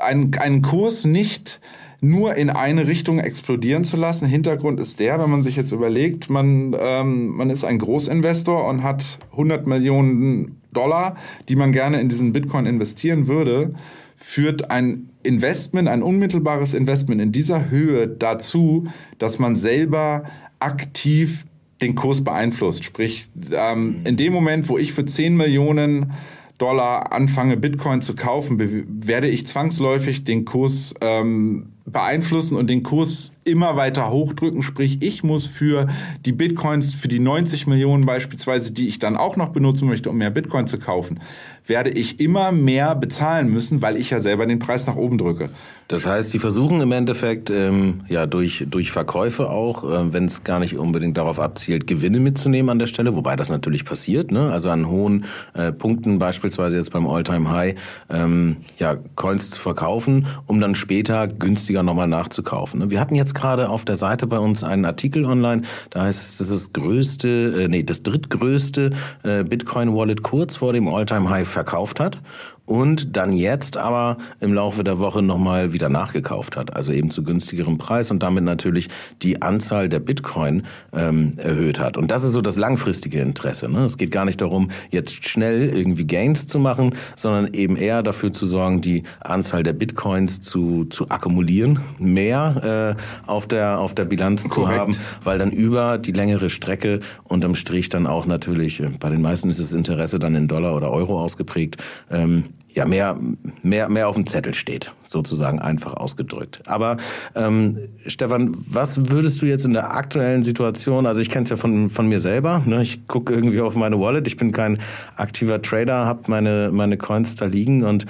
einen, 0.00 0.34
einen 0.34 0.62
Kurs 0.62 1.04
nicht 1.04 1.60
nur 2.00 2.34
in 2.34 2.50
eine 2.50 2.86
Richtung 2.86 3.18
explodieren 3.18 3.84
zu 3.84 3.96
lassen. 3.96 4.26
Hintergrund 4.26 4.78
ist 4.78 5.00
der, 5.00 5.18
wenn 5.20 5.30
man 5.30 5.42
sich 5.42 5.56
jetzt 5.56 5.72
überlegt, 5.72 6.28
man, 6.28 6.76
ähm, 6.78 7.28
man 7.28 7.50
ist 7.50 7.64
ein 7.64 7.78
Großinvestor 7.78 8.66
und 8.68 8.82
hat 8.82 9.18
100 9.32 9.66
Millionen 9.66 10.60
Dollar, 10.72 11.16
die 11.48 11.56
man 11.56 11.72
gerne 11.72 12.00
in 12.00 12.08
diesen 12.08 12.32
Bitcoin 12.32 12.66
investieren 12.66 13.26
würde, 13.26 13.74
führt 14.16 14.70
ein 14.70 15.10
Investment, 15.22 15.88
ein 15.88 16.02
unmittelbares 16.02 16.74
Investment 16.74 17.20
in 17.20 17.32
dieser 17.32 17.70
Höhe 17.70 18.08
dazu, 18.08 18.86
dass 19.18 19.38
man 19.38 19.56
selber 19.56 20.24
aktiv 20.58 21.44
den 21.82 21.94
Kurs 21.94 22.24
beeinflusst. 22.24 22.84
Sprich, 22.84 23.28
ähm, 23.52 24.00
in 24.04 24.16
dem 24.16 24.32
Moment, 24.32 24.68
wo 24.68 24.78
ich 24.78 24.92
für 24.92 25.04
10 25.04 25.36
Millionen 25.36 26.12
Dollar 26.58 27.12
anfange, 27.12 27.56
Bitcoin 27.56 28.00
zu 28.00 28.14
kaufen, 28.14 28.58
werde 28.88 29.28
ich 29.28 29.46
zwangsläufig 29.46 30.24
den 30.24 30.44
Kurs 30.44 30.94
ähm, 31.00 31.72
beeinflussen 31.84 32.56
und 32.56 32.70
den 32.70 32.82
Kurs 32.82 33.33
immer 33.44 33.76
weiter 33.76 34.10
hochdrücken. 34.10 34.62
Sprich, 34.62 34.98
ich 35.00 35.22
muss 35.22 35.46
für 35.46 35.86
die 36.24 36.32
Bitcoins, 36.32 36.94
für 36.94 37.08
die 37.08 37.20
90 37.20 37.66
Millionen 37.66 38.06
beispielsweise, 38.06 38.72
die 38.72 38.88
ich 38.88 38.98
dann 38.98 39.16
auch 39.16 39.36
noch 39.36 39.48
benutzen 39.48 39.88
möchte, 39.88 40.10
um 40.10 40.18
mehr 40.18 40.30
Bitcoin 40.30 40.66
zu 40.66 40.78
kaufen, 40.78 41.20
werde 41.66 41.90
ich 41.90 42.20
immer 42.20 42.52
mehr 42.52 42.94
bezahlen 42.94 43.48
müssen, 43.48 43.80
weil 43.80 43.96
ich 43.96 44.10
ja 44.10 44.20
selber 44.20 44.46
den 44.46 44.58
Preis 44.58 44.86
nach 44.86 44.96
oben 44.96 45.16
drücke. 45.16 45.48
Das 45.88 46.06
heißt, 46.06 46.30
sie 46.30 46.38
versuchen 46.38 46.80
im 46.80 46.92
Endeffekt 46.92 47.50
ähm, 47.50 48.02
ja 48.08 48.26
durch 48.26 48.64
durch 48.68 48.90
Verkäufe 48.90 49.50
auch, 49.50 49.84
äh, 49.84 50.12
wenn 50.12 50.26
es 50.26 50.44
gar 50.44 50.58
nicht 50.58 50.76
unbedingt 50.76 51.16
darauf 51.16 51.38
abzielt, 51.38 51.86
Gewinne 51.86 52.20
mitzunehmen 52.20 52.70
an 52.70 52.78
der 52.78 52.86
Stelle, 52.86 53.14
wobei 53.14 53.36
das 53.36 53.50
natürlich 53.50 53.84
passiert, 53.84 54.30
ne? 54.30 54.50
Also 54.50 54.70
an 54.70 54.88
hohen 54.88 55.26
äh, 55.54 55.72
Punkten 55.72 56.18
beispielsweise 56.18 56.76
jetzt 56.76 56.90
beim 56.90 57.06
Alltime 57.06 57.50
High 57.50 57.74
ähm, 58.10 58.56
ja 58.78 58.96
Coins 59.14 59.50
zu 59.50 59.60
verkaufen, 59.60 60.26
um 60.46 60.60
dann 60.60 60.74
später 60.74 61.28
günstiger 61.28 61.82
nochmal 61.82 62.08
nachzukaufen. 62.08 62.80
Ne? 62.80 62.90
Wir 62.90 63.00
hatten 63.00 63.14
jetzt 63.14 63.33
gerade 63.34 63.68
auf 63.68 63.84
der 63.84 63.96
Seite 63.96 64.26
bei 64.26 64.38
uns 64.38 64.64
einen 64.64 64.84
Artikel 64.84 65.24
online, 65.24 65.62
da 65.90 66.02
heißt 66.02 66.22
es, 66.22 66.38
das 66.38 66.50
ist 66.50 66.66
das 66.66 66.72
größte, 66.72 67.64
äh, 67.64 67.68
nee, 67.68 67.82
das 67.82 68.02
drittgrößte 68.02 68.92
äh, 69.22 69.44
Bitcoin 69.44 69.94
Wallet 69.94 70.22
kurz 70.22 70.56
vor 70.56 70.72
dem 70.72 70.88
Alltime 70.88 71.28
High 71.28 71.48
verkauft 71.48 72.00
hat 72.00 72.18
und 72.66 73.16
dann 73.16 73.32
jetzt 73.32 73.76
aber 73.76 74.16
im 74.40 74.54
Laufe 74.54 74.84
der 74.84 74.98
Woche 74.98 75.22
nochmal 75.22 75.72
wieder 75.72 75.88
nachgekauft 75.88 76.56
hat, 76.56 76.74
also 76.74 76.92
eben 76.92 77.10
zu 77.10 77.22
günstigerem 77.22 77.76
Preis 77.76 78.10
und 78.10 78.22
damit 78.22 78.44
natürlich 78.44 78.88
die 79.22 79.42
Anzahl 79.42 79.88
der 79.88 80.00
Bitcoin 80.00 80.64
ähm, 80.92 81.32
erhöht 81.36 81.78
hat. 81.78 81.96
Und 81.96 82.10
das 82.10 82.24
ist 82.24 82.32
so 82.32 82.40
das 82.40 82.56
langfristige 82.56 83.20
Interesse. 83.20 83.70
Ne? 83.70 83.84
Es 83.84 83.98
geht 83.98 84.10
gar 84.10 84.24
nicht 84.24 84.40
darum, 84.40 84.70
jetzt 84.90 85.26
schnell 85.26 85.68
irgendwie 85.68 86.06
Gains 86.06 86.46
zu 86.46 86.58
machen, 86.58 86.94
sondern 87.16 87.52
eben 87.52 87.76
eher 87.76 88.02
dafür 88.02 88.32
zu 88.32 88.46
sorgen, 88.46 88.80
die 88.80 89.02
Anzahl 89.20 89.62
der 89.62 89.74
Bitcoins 89.74 90.40
zu, 90.40 90.86
zu 90.86 91.10
akkumulieren, 91.10 91.80
mehr 91.98 92.96
äh, 92.96 93.30
auf, 93.30 93.46
der, 93.46 93.78
auf 93.78 93.94
der 93.94 94.06
Bilanz 94.06 94.48
Korrekt. 94.48 94.74
zu 94.74 94.80
haben, 94.80 94.96
weil 95.22 95.38
dann 95.38 95.50
über 95.50 95.98
die 95.98 96.12
längere 96.12 96.48
Strecke 96.48 97.00
unterm 97.24 97.54
Strich 97.54 97.90
dann 97.90 98.06
auch 98.06 98.24
natürlich, 98.24 98.80
äh, 98.80 98.88
bei 98.98 99.10
den 99.10 99.20
meisten 99.20 99.50
ist 99.50 99.60
das 99.60 99.74
Interesse 99.74 100.18
dann 100.18 100.34
in 100.34 100.48
Dollar 100.48 100.74
oder 100.74 100.90
Euro 100.90 101.20
ausgeprägt, 101.20 101.76
ähm, 102.10 102.44
ja 102.72 102.86
mehr 102.86 103.16
mehr 103.62 103.88
mehr 103.88 104.08
auf 104.08 104.16
dem 104.16 104.26
Zettel 104.26 104.54
steht, 104.54 104.92
sozusagen 105.06 105.60
einfach 105.60 105.94
ausgedrückt. 105.94 106.62
Aber 106.66 106.96
ähm, 107.34 107.78
Stefan, 108.06 108.56
was 108.66 109.10
würdest 109.10 109.40
du 109.42 109.46
jetzt 109.46 109.64
in 109.64 109.72
der 109.72 109.94
aktuellen 109.94 110.42
Situation? 110.42 111.06
Also 111.06 111.20
ich 111.20 111.30
kenne 111.30 111.44
es 111.44 111.50
ja 111.50 111.56
von 111.56 111.88
von 111.90 112.08
mir 112.08 112.20
selber. 112.20 112.62
Ne? 112.66 112.82
Ich 112.82 113.06
gucke 113.06 113.32
irgendwie 113.32 113.60
auf 113.60 113.76
meine 113.76 114.00
Wallet. 114.00 114.26
Ich 114.26 114.36
bin 114.36 114.52
kein 114.52 114.78
aktiver 115.16 115.62
Trader, 115.62 116.04
habe 116.04 116.22
meine 116.26 116.70
meine 116.72 116.96
Coins 116.98 117.36
da 117.36 117.46
liegen 117.46 117.84
und 117.84 118.06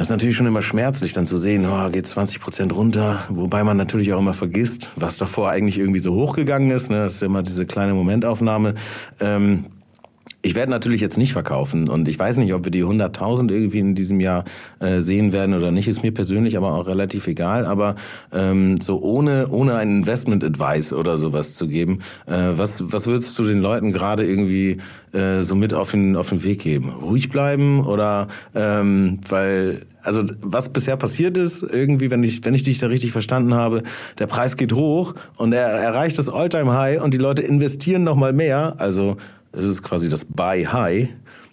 das 0.00 0.06
ist 0.06 0.12
natürlich 0.12 0.36
schon 0.36 0.46
immer 0.46 0.62
schmerzlich, 0.62 1.12
dann 1.12 1.26
zu 1.26 1.36
sehen, 1.36 1.66
oh, 1.66 1.90
geht 1.90 2.08
20 2.08 2.40
Prozent 2.40 2.74
runter, 2.74 3.24
wobei 3.28 3.64
man 3.64 3.76
natürlich 3.76 4.14
auch 4.14 4.18
immer 4.18 4.32
vergisst, 4.32 4.90
was 4.96 5.18
davor 5.18 5.50
eigentlich 5.50 5.76
irgendwie 5.76 6.00
so 6.00 6.14
hochgegangen 6.14 6.70
ist. 6.70 6.90
Ne? 6.90 7.02
Das 7.02 7.16
ist 7.16 7.22
immer 7.22 7.42
diese 7.42 7.66
kleine 7.66 7.92
Momentaufnahme. 7.92 8.76
Ähm, 9.20 9.66
ich 10.42 10.54
werde 10.54 10.70
natürlich 10.70 11.00
jetzt 11.00 11.18
nicht 11.18 11.32
verkaufen 11.32 11.88
und 11.88 12.08
ich 12.08 12.18
weiß 12.18 12.38
nicht, 12.38 12.54
ob 12.54 12.64
wir 12.64 12.70
die 12.70 12.84
100.000 12.84 13.52
irgendwie 13.52 13.80
in 13.80 13.94
diesem 13.94 14.20
Jahr 14.20 14.44
äh, 14.78 15.00
sehen 15.00 15.32
werden 15.32 15.54
oder 15.54 15.70
nicht, 15.70 15.86
ist 15.86 16.02
mir 16.02 16.12
persönlich 16.12 16.56
aber 16.56 16.72
auch 16.72 16.86
relativ 16.86 17.26
egal. 17.26 17.66
Aber 17.66 17.96
ähm, 18.32 18.80
so 18.80 19.00
ohne 19.02 19.48
ohne 19.48 19.74
ein 19.76 19.98
Investment 19.98 20.42
Advice 20.42 20.92
oder 20.92 21.18
sowas 21.18 21.54
zu 21.54 21.68
geben, 21.68 22.00
äh, 22.26 22.52
was 22.52 22.90
was 22.92 23.06
würdest 23.06 23.38
du 23.38 23.44
den 23.44 23.60
Leuten 23.60 23.92
gerade 23.92 24.24
irgendwie 24.24 24.78
äh, 25.12 25.42
so 25.42 25.54
mit 25.54 25.74
auf 25.74 25.90
den 25.90 26.16
auf 26.16 26.30
den 26.30 26.42
Weg 26.42 26.60
geben? 26.60 26.88
Ruhig 26.88 27.28
bleiben 27.28 27.84
oder 27.84 28.28
ähm, 28.54 29.18
weil 29.28 29.82
also 30.02 30.22
was 30.40 30.70
bisher 30.70 30.96
passiert 30.96 31.36
ist, 31.36 31.62
irgendwie, 31.62 32.10
wenn 32.10 32.24
ich, 32.24 32.42
wenn 32.44 32.54
ich 32.54 32.62
dich 32.62 32.78
da 32.78 32.86
richtig 32.86 33.12
verstanden 33.12 33.52
habe, 33.52 33.82
der 34.18 34.26
Preis 34.26 34.56
geht 34.56 34.72
hoch 34.72 35.14
und 35.36 35.52
er 35.52 35.68
erreicht 35.68 36.18
das 36.18 36.30
Alltime 36.30 36.72
High 36.72 37.02
und 37.02 37.12
die 37.12 37.18
Leute 37.18 37.42
investieren 37.42 38.02
noch 38.02 38.16
mal 38.16 38.32
mehr. 38.32 38.76
Also 38.78 39.18
es 39.52 39.64
ist 39.64 39.82
quasi 39.82 40.08
das 40.08 40.24
Buy 40.24 40.64
High. 40.64 41.08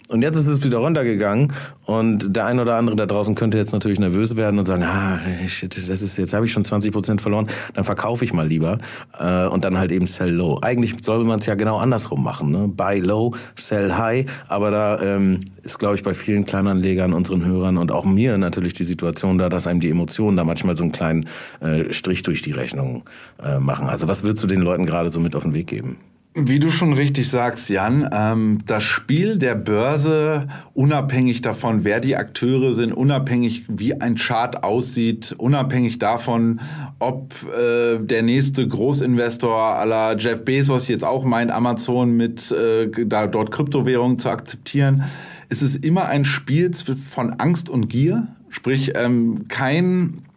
Und 0.08 0.22
jetzt 0.22 0.36
ist 0.36 0.46
es 0.46 0.64
wieder 0.64 0.78
runtergegangen 0.78 1.52
und 1.84 2.34
der 2.34 2.46
ein 2.46 2.58
oder 2.60 2.76
andere 2.76 2.96
da 2.96 3.04
draußen 3.04 3.34
könnte 3.34 3.58
jetzt 3.58 3.72
natürlich 3.72 3.98
nervös 3.98 4.36
werden 4.36 4.58
und 4.58 4.64
sagen, 4.64 4.82
ah, 4.82 5.20
shit, 5.46 5.76
das 5.76 6.00
ist 6.00 6.16
jetzt 6.16 6.32
habe 6.32 6.46
ich 6.46 6.52
schon 6.52 6.64
20 6.64 6.92
Prozent 6.92 7.20
verloren, 7.20 7.46
dann 7.74 7.84
verkaufe 7.84 8.24
ich 8.24 8.32
mal 8.32 8.46
lieber 8.46 8.78
äh, 9.20 9.46
und 9.48 9.64
dann 9.64 9.76
halt 9.76 9.92
eben 9.92 10.06
sell 10.06 10.30
low. 10.30 10.58
Eigentlich 10.62 10.94
soll 11.02 11.24
man 11.24 11.40
es 11.40 11.46
ja 11.46 11.56
genau 11.56 11.76
andersrum 11.76 12.24
machen, 12.24 12.50
ne? 12.50 12.68
Buy 12.68 13.00
low, 13.00 13.34
sell 13.54 13.92
high. 13.92 14.24
Aber 14.48 14.70
da 14.70 14.98
ähm, 15.02 15.40
ist, 15.62 15.78
glaube 15.78 15.96
ich, 15.96 16.02
bei 16.02 16.14
vielen 16.14 16.46
Kleinanlegern, 16.46 17.12
unseren 17.12 17.44
Hörern 17.44 17.76
und 17.76 17.92
auch 17.92 18.06
mir 18.06 18.38
natürlich 18.38 18.72
die 18.72 18.84
Situation 18.84 19.36
da, 19.36 19.50
dass 19.50 19.66
einem 19.66 19.80
die 19.80 19.90
Emotionen 19.90 20.38
da 20.38 20.44
manchmal 20.44 20.74
so 20.74 20.84
einen 20.84 20.92
kleinen 20.92 21.28
äh, 21.60 21.92
Strich 21.92 22.22
durch 22.22 22.40
die 22.40 22.52
Rechnung 22.52 23.02
äh, 23.44 23.58
machen. 23.58 23.88
Also 23.88 24.08
was 24.08 24.22
würdest 24.22 24.42
du 24.42 24.46
den 24.46 24.62
Leuten 24.62 24.86
gerade 24.86 25.12
so 25.12 25.20
mit 25.20 25.36
auf 25.36 25.42
den 25.42 25.52
Weg 25.52 25.66
geben? 25.66 25.98
Wie 26.40 26.60
du 26.60 26.70
schon 26.70 26.92
richtig 26.92 27.28
sagst, 27.28 27.68
Jan, 27.68 28.08
ähm, 28.12 28.58
das 28.64 28.84
Spiel 28.84 29.38
der 29.38 29.56
Börse, 29.56 30.46
unabhängig 30.72 31.40
davon, 31.40 31.82
wer 31.82 31.98
die 31.98 32.14
Akteure 32.14 32.74
sind, 32.74 32.92
unabhängig 32.92 33.64
wie 33.66 34.00
ein 34.00 34.14
Chart 34.14 34.62
aussieht, 34.62 35.34
unabhängig 35.36 35.98
davon, 35.98 36.60
ob 37.00 37.34
äh, 37.52 37.98
der 37.98 38.22
nächste 38.22 38.68
Großinvestor 38.68 39.56
aller 39.56 40.16
Jeff 40.16 40.44
Bezos 40.44 40.86
jetzt 40.86 41.04
auch 41.04 41.24
meint, 41.24 41.50
Amazon 41.50 42.16
mit 42.16 42.52
äh, 42.52 42.88
da, 43.06 43.26
dort 43.26 43.50
Kryptowährungen 43.50 44.20
zu 44.20 44.28
akzeptieren, 44.28 45.02
ist 45.48 45.62
es 45.62 45.74
immer 45.74 46.06
ein 46.06 46.24
Spiel 46.24 46.70
von 46.74 47.32
Angst 47.32 47.68
und 47.68 47.88
Gier. 47.88 48.28
Sprich, 48.48 48.92
ähm, 48.94 49.46
kein 49.48 50.27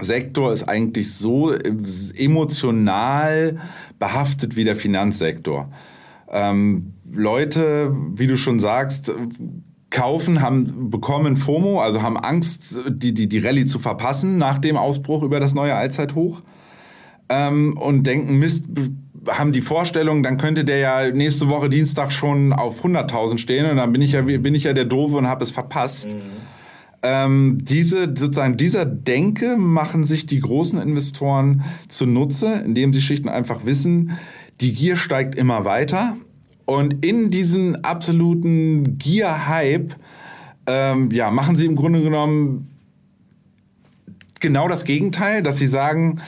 Sektor 0.00 0.52
ist 0.52 0.68
eigentlich 0.68 1.14
so 1.14 1.52
emotional 1.52 3.58
behaftet 3.98 4.56
wie 4.56 4.64
der 4.64 4.76
Finanzsektor. 4.76 5.70
Ähm, 6.30 6.94
Leute, 7.10 7.94
wie 8.14 8.26
du 8.26 8.36
schon 8.36 8.60
sagst, 8.60 9.12
kaufen, 9.90 10.40
haben 10.40 10.90
bekommen 10.90 11.36
FOMO, 11.36 11.80
also 11.80 12.02
haben 12.02 12.18
Angst, 12.18 12.78
die, 12.88 13.14
die, 13.14 13.28
die 13.28 13.38
Rallye 13.38 13.64
zu 13.64 13.78
verpassen 13.78 14.36
nach 14.36 14.58
dem 14.58 14.76
Ausbruch 14.76 15.22
über 15.22 15.40
das 15.40 15.54
neue 15.54 15.74
Allzeithoch 15.74 16.42
ähm, 17.28 17.76
und 17.78 18.06
denken, 18.06 18.38
Mist, 18.38 18.66
haben 19.28 19.52
die 19.52 19.62
Vorstellung, 19.62 20.22
dann 20.22 20.38
könnte 20.38 20.64
der 20.64 20.78
ja 20.78 21.10
nächste 21.10 21.48
Woche 21.48 21.68
Dienstag 21.68 22.12
schon 22.12 22.52
auf 22.52 22.84
100.000 22.84 23.38
stehen 23.38 23.70
und 23.70 23.76
dann 23.76 23.92
bin 23.92 24.02
ich 24.02 24.12
ja, 24.12 24.22
bin 24.22 24.54
ich 24.54 24.64
ja 24.64 24.72
der 24.72 24.84
Doofe 24.84 25.16
und 25.16 25.26
habe 25.26 25.42
es 25.42 25.50
verpasst. 25.50 26.14
Mhm. 26.14 26.20
Ähm, 27.02 27.58
diese, 27.62 28.06
sozusagen 28.06 28.56
dieser 28.56 28.84
Denke 28.84 29.56
machen 29.56 30.04
sich 30.04 30.26
die 30.26 30.40
großen 30.40 30.80
Investoren 30.80 31.62
zunutze, 31.86 32.62
indem 32.64 32.92
sie 32.92 33.00
schlicht 33.00 33.24
und 33.24 33.30
einfach 33.30 33.64
wissen, 33.64 34.18
die 34.60 34.72
Gier 34.72 34.96
steigt 34.96 35.36
immer 35.36 35.64
weiter. 35.64 36.16
Und 36.64 37.04
in 37.04 37.30
diesen 37.30 37.84
absoluten 37.84 38.98
Gier-Hype 38.98 39.94
ähm, 40.66 41.10
ja, 41.12 41.30
machen 41.30 41.56
sie 41.56 41.66
im 41.66 41.76
Grunde 41.76 42.02
genommen 42.02 42.68
genau 44.40 44.68
das 44.68 44.84
Gegenteil, 44.84 45.42
dass 45.42 45.56
sie 45.56 45.66
sagen, 45.66 46.20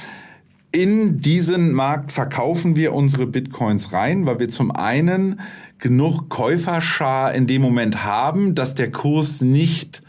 in 0.72 1.20
diesen 1.20 1.72
Markt 1.72 2.12
verkaufen 2.12 2.76
wir 2.76 2.94
unsere 2.94 3.26
Bitcoins 3.26 3.92
rein, 3.92 4.24
weil 4.24 4.38
wir 4.38 4.48
zum 4.48 4.70
einen 4.70 5.40
genug 5.78 6.28
Käuferschar 6.28 7.34
in 7.34 7.46
dem 7.46 7.60
Moment 7.60 8.04
haben, 8.04 8.54
dass 8.54 8.74
der 8.74 8.90
Kurs 8.90 9.40
nicht 9.40 10.02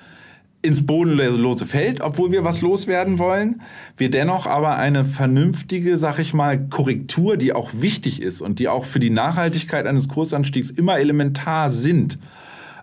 ins 0.62 0.86
Bodenlose 0.86 1.66
fällt, 1.66 2.02
obwohl 2.02 2.32
wir 2.32 2.44
was 2.44 2.62
loswerden 2.62 3.18
wollen. 3.18 3.62
Wir 3.98 4.12
dennoch 4.12 4.46
aber 4.46 4.78
eine 4.78 5.06
vernünftige, 5.06 5.98
sag 5.98 6.20
ich 6.20 6.34
mal, 6.34 6.68
Korrektur, 6.70 7.38
die 7.38 7.54
auch 7.54 7.72
wichtig 7.74 8.22
ist 8.22 8.42
und 8.42 8.60
die 8.60 8.68
auch 8.68 8.86
für 8.86 9.00
die 9.00 9.10
Nachhaltigkeit 9.10 9.88
eines 9.88 10.08
Kursanstiegs 10.08 10.70
immer 10.70 11.00
elementar 11.00 11.70
sind, 11.72 12.20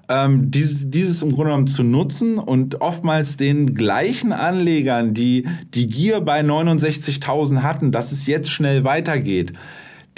ähm, 0.09 0.51
dieses, 0.51 0.91
dieses 0.91 1.23
im 1.23 1.31
Grunde 1.31 1.51
genommen 1.51 1.67
zu 1.67 1.85
nutzen 1.85 2.39
und 2.39 2.81
oftmals 2.81 3.37
den 3.37 3.75
gleichen 3.75 4.33
Anlegern, 4.33 5.15
die 5.15 5.47
die 5.75 5.87
Gier 5.87 6.21
bei 6.21 6.41
69.000 6.41 7.63
hatten, 7.63 7.93
dass 7.93 8.11
es 8.11 8.27
jetzt 8.27 8.51
schnell 8.51 8.85
weitergeht, 8.85 9.53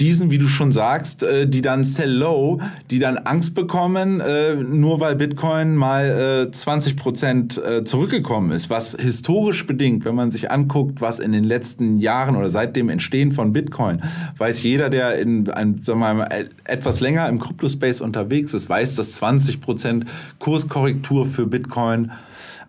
diesen, 0.00 0.30
wie 0.30 0.38
du 0.38 0.48
schon 0.48 0.72
sagst, 0.72 1.22
äh, 1.22 1.46
die 1.46 1.60
dann 1.62 1.84
sell 1.84 2.10
low, 2.10 2.60
die 2.90 2.98
dann 2.98 3.18
Angst 3.18 3.54
bekommen, 3.54 4.20
äh, 4.20 4.54
nur 4.54 5.00
weil 5.00 5.16
Bitcoin 5.16 5.76
mal 5.76 6.46
äh, 6.48 6.50
20 6.50 6.96
Prozent 6.96 7.58
äh, 7.58 7.84
zurückgekommen 7.84 8.50
ist, 8.50 8.70
was 8.70 8.96
historisch 8.98 9.66
bedingt, 9.66 10.04
wenn 10.04 10.14
man 10.14 10.30
sich 10.30 10.50
anguckt, 10.50 11.00
was 11.00 11.18
in 11.18 11.32
den 11.32 11.44
letzten 11.44 11.98
Jahren 11.98 12.36
oder 12.36 12.50
seit 12.50 12.76
dem 12.76 12.88
Entstehen 12.88 13.32
von 13.32 13.52
Bitcoin, 13.52 14.02
weiß 14.38 14.62
jeder, 14.62 14.90
der 14.90 15.18
in 15.18 15.48
ein, 15.50 15.82
sagen 15.84 16.00
wir 16.00 16.14
mal, 16.14 16.48
etwas 16.64 17.00
länger 17.00 17.28
im 17.28 17.38
Kryptospace 17.38 18.00
unterwegs 18.00 18.54
ist, 18.54 18.68
weiß, 18.68 18.94
dass 18.94 19.12
20 19.12 19.60
Prozent 19.60 20.06
Kurskorrektur 20.38 21.26
für 21.26 21.46
Bitcoin 21.46 22.10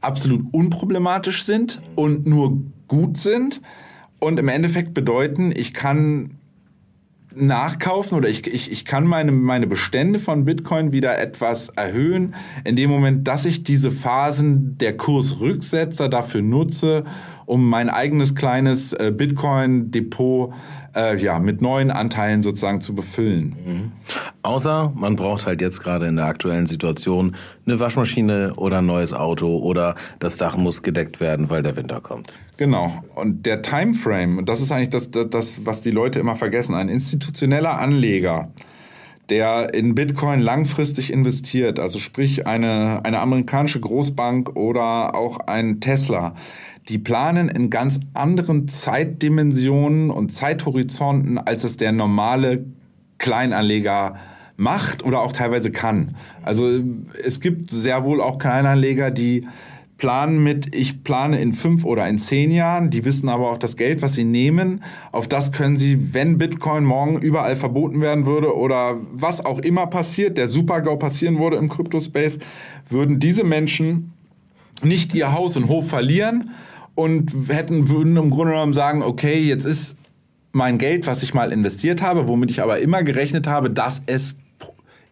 absolut 0.01 0.45
unproblematisch 0.51 1.43
sind 1.43 1.79
und 1.95 2.27
nur 2.27 2.61
gut 2.87 3.17
sind. 3.17 3.61
Und 4.19 4.39
im 4.39 4.49
Endeffekt 4.49 4.93
bedeuten, 4.93 5.51
ich 5.55 5.73
kann 5.73 6.40
nachkaufen 7.35 8.17
oder 8.17 8.29
ich, 8.29 8.45
ich, 8.47 8.71
ich 8.71 8.85
kann 8.85 9.05
meine, 9.05 9.31
meine 9.31 9.67
Bestände 9.67 10.19
von 10.19 10.45
Bitcoin 10.45 10.91
wieder 10.91 11.17
etwas 11.19 11.69
erhöhen, 11.69 12.35
in 12.63 12.75
dem 12.75 12.89
Moment, 12.89 13.27
dass 13.27 13.45
ich 13.45 13.63
diese 13.63 13.91
Phasen 13.91 14.77
der 14.77 14.97
Kursrücksetzer 14.97 16.09
dafür 16.09 16.41
nutze, 16.41 17.05
um 17.51 17.67
mein 17.67 17.89
eigenes 17.89 18.33
kleines 18.33 18.93
äh, 18.93 19.11
Bitcoin-Depot 19.13 20.53
äh, 20.95 21.17
ja, 21.17 21.37
mit 21.37 21.61
neuen 21.61 21.91
Anteilen 21.91 22.43
sozusagen 22.43 22.79
zu 22.79 22.95
befüllen. 22.95 23.57
Mhm. 23.65 23.91
Außer 24.41 24.93
man 24.95 25.17
braucht 25.17 25.45
halt 25.45 25.59
jetzt 25.59 25.83
gerade 25.83 26.07
in 26.07 26.15
der 26.15 26.27
aktuellen 26.27 26.65
Situation 26.65 27.35
eine 27.65 27.77
Waschmaschine 27.77 28.53
oder 28.55 28.77
ein 28.77 28.85
neues 28.85 29.11
Auto 29.11 29.57
oder 29.57 29.95
das 30.19 30.37
Dach 30.37 30.55
muss 30.55 30.81
gedeckt 30.81 31.19
werden, 31.19 31.49
weil 31.49 31.61
der 31.61 31.75
Winter 31.75 31.99
kommt. 31.99 32.31
Genau. 32.55 33.03
Und 33.15 33.45
der 33.45 33.61
Timeframe, 33.61 34.45
das 34.45 34.61
ist 34.61 34.71
eigentlich 34.71 34.89
das, 34.89 35.11
das, 35.11 35.65
was 35.65 35.81
die 35.81 35.91
Leute 35.91 36.21
immer 36.21 36.37
vergessen, 36.37 36.73
ein 36.73 36.87
institutioneller 36.87 37.77
Anleger, 37.79 38.47
der 39.29 39.73
in 39.73 39.93
Bitcoin 39.93 40.39
langfristig 40.39 41.11
investiert, 41.11 41.79
also 41.79 41.99
sprich 41.99 42.47
eine, 42.47 43.01
eine 43.03 43.19
amerikanische 43.19 43.79
Großbank 43.79 44.55
oder 44.55 45.15
auch 45.15 45.39
ein 45.47 45.79
Tesla, 45.79 46.33
die 46.89 46.97
planen 46.97 47.49
in 47.49 47.69
ganz 47.69 47.99
anderen 48.13 48.67
Zeitdimensionen 48.67 50.09
und 50.09 50.31
Zeithorizonten, 50.31 51.37
als 51.37 51.63
es 51.63 51.77
der 51.77 51.91
normale 51.91 52.65
Kleinanleger 53.17 54.15
macht 54.57 55.03
oder 55.03 55.21
auch 55.21 55.31
teilweise 55.31 55.71
kann. 55.71 56.15
Also 56.43 56.67
es 57.23 57.39
gibt 57.39 57.71
sehr 57.71 58.03
wohl 58.03 58.21
auch 58.21 58.37
Kleinanleger, 58.37 59.11
die 59.11 59.47
planen 60.01 60.43
mit, 60.43 60.73
ich 60.73 61.03
plane 61.03 61.39
in 61.39 61.53
fünf 61.53 61.85
oder 61.85 62.07
in 62.09 62.17
zehn 62.17 62.49
Jahren, 62.49 62.89
die 62.89 63.05
wissen 63.05 63.29
aber 63.29 63.51
auch 63.51 63.59
das 63.59 63.77
Geld, 63.77 64.01
was 64.01 64.13
sie 64.13 64.23
nehmen, 64.23 64.83
auf 65.11 65.27
das 65.27 65.51
können 65.51 65.77
sie, 65.77 66.15
wenn 66.15 66.39
Bitcoin 66.39 66.83
morgen 66.83 67.19
überall 67.19 67.55
verboten 67.55 68.01
werden 68.01 68.25
würde 68.25 68.55
oder 68.55 68.97
was 69.11 69.45
auch 69.45 69.59
immer 69.59 69.85
passiert, 69.85 70.39
der 70.39 70.47
Super-GAU 70.47 70.95
passieren 70.95 71.37
würde 71.37 71.57
im 71.57 71.69
Crypto-Space, 71.69 72.39
würden 72.89 73.19
diese 73.19 73.43
Menschen 73.43 74.13
nicht 74.81 75.13
ihr 75.13 75.33
Haus 75.33 75.55
und 75.55 75.67
Hof 75.67 75.87
verlieren, 75.89 76.49
und 76.95 77.31
hätten, 77.47 77.89
würden 77.89 78.17
im 78.17 78.29
Grunde 78.29 78.53
genommen 78.53 78.73
sagen, 78.73 79.03
okay, 79.03 79.39
jetzt 79.39 79.65
ist 79.65 79.97
mein 80.51 80.77
Geld, 80.77 81.07
was 81.07 81.23
ich 81.23 81.33
mal 81.33 81.51
investiert 81.51 82.01
habe, 82.01 82.27
womit 82.27 82.51
ich 82.51 82.61
aber 82.61 82.79
immer 82.79 83.03
gerechnet 83.03 83.47
habe, 83.47 83.69
dass 83.69 84.03
es 84.05 84.35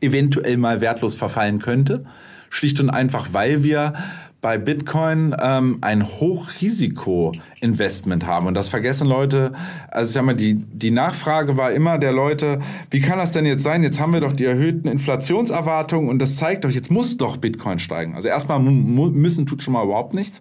eventuell 0.02 0.58
mal 0.58 0.82
wertlos 0.82 1.16
verfallen 1.16 1.60
könnte. 1.60 2.06
Schlicht 2.50 2.80
und 2.80 2.90
einfach, 2.90 3.30
weil 3.32 3.64
wir 3.64 3.94
bei 4.42 4.58
Bitcoin 4.58 5.36
ähm, 5.40 5.78
ein 5.82 6.08
Hochrisiko-Investment 6.08 8.26
haben. 8.26 8.48
Und 8.48 8.54
das 8.54 8.70
vergessen 8.70 9.06
Leute. 9.08 9.52
Also 9.90 10.10
ich 10.10 10.14
sag 10.14 10.24
mal, 10.24 10.34
die, 10.34 10.56
die 10.56 10.92
Nachfrage 10.92 11.58
war 11.58 11.74
immer 11.74 11.98
der 11.98 12.14
Leute, 12.14 12.60
wie 12.90 13.02
kann 13.02 13.20
das 13.20 13.32
denn 13.32 13.46
jetzt 13.46 13.64
sein? 13.64 13.84
Jetzt 13.84 14.00
haben 14.00 14.14
wir 14.14 14.22
doch 14.22 14.32
die 14.32 14.46
erhöhten 14.46 14.88
Inflationserwartungen 14.88 16.10
und 16.10 16.20
das 16.20 16.38
zeigt 16.38 16.64
doch, 16.64 16.70
jetzt 16.70 16.90
muss 16.90 17.18
doch 17.18 17.36
Bitcoin 17.36 17.80
steigen. 17.80 18.16
Also 18.16 18.30
erstmal 18.30 18.62
müssen 18.62 19.46
tut 19.46 19.62
schon 19.62 19.74
mal 19.74 19.84
überhaupt 19.84 20.14
nichts. 20.14 20.40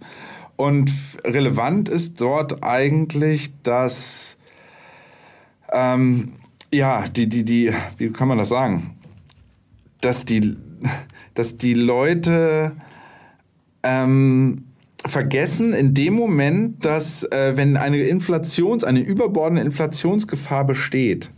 Und 0.59 0.93
relevant 1.25 1.89
ist 1.89 2.21
dort 2.21 2.65
eigentlich, 2.65 3.53
dass 3.63 4.39
ähm, 5.73 6.33
ja, 6.73 7.05
die, 7.07 7.29
die, 7.29 7.45
die, 7.45 7.73
wie 7.97 8.11
kann 8.11 8.27
man 8.27 8.39
das 8.39 8.49
sagen? 8.49 8.97
Dass 10.01 10.25
die, 10.25 10.57
dass 11.35 11.59
die 11.59 11.75
Leute 11.75 12.73
ähm, 13.85 14.65
vergessen 15.07 15.75
in 15.75 15.95
dem 15.95 16.15
Moment, 16.15 16.85
dass 16.85 17.23
äh, 17.23 17.53
wenn 17.55 17.77
eine 17.77 17.99
Inflations, 17.99 18.83
eine 18.83 18.99
überbordende 18.99 19.63
Inflationsgefahr 19.63 20.67
besteht, 20.67 21.31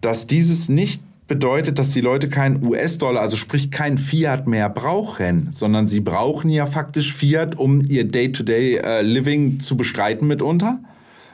dass 0.00 0.28
dieses 0.28 0.68
nicht 0.68 1.02
bedeutet, 1.32 1.78
dass 1.78 1.92
die 1.92 2.02
Leute 2.02 2.28
keinen 2.28 2.62
US-Dollar, 2.62 3.22
also 3.22 3.38
sprich 3.38 3.70
kein 3.70 3.96
Fiat 3.96 4.46
mehr 4.46 4.68
brauchen, 4.68 5.48
sondern 5.52 5.86
sie 5.86 6.00
brauchen 6.00 6.50
ja 6.50 6.66
faktisch 6.66 7.14
Fiat, 7.14 7.58
um 7.58 7.80
ihr 7.80 8.04
Day-to-Day-Living 8.04 9.54
äh, 9.54 9.58
zu 9.58 9.78
bestreiten 9.78 10.28
mitunter 10.28 10.80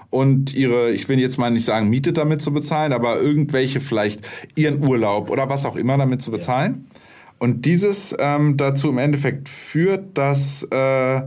und 0.09 0.55
ihre, 0.55 0.93
ich 0.93 1.09
will 1.09 1.19
jetzt 1.19 1.37
mal 1.37 1.51
nicht 1.51 1.65
sagen, 1.65 1.89
Miete 1.89 2.13
damit 2.13 2.41
zu 2.41 2.53
bezahlen, 2.53 2.93
aber 2.93 3.21
irgendwelche 3.21 3.81
vielleicht 3.81 4.21
ihren 4.55 4.85
Urlaub 4.85 5.31
oder 5.31 5.49
was 5.49 5.65
auch 5.65 5.75
immer 5.75 5.99
damit 5.99 6.23
zu 6.23 6.31
bezahlen. 6.31 6.87
Ja. 6.87 7.01
Und 7.41 7.67
dieses 7.67 8.15
ähm, 8.21 8.57
dazu 8.57 8.91
im 8.91 8.99
Endeffekt 8.99 9.49
führt, 9.49 10.17
dass 10.17 10.63
äh, 10.71 11.23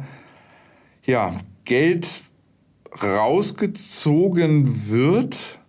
ja, 1.06 1.36
Geld 1.66 2.24
rausgezogen 3.04 4.90
wird 4.90 5.60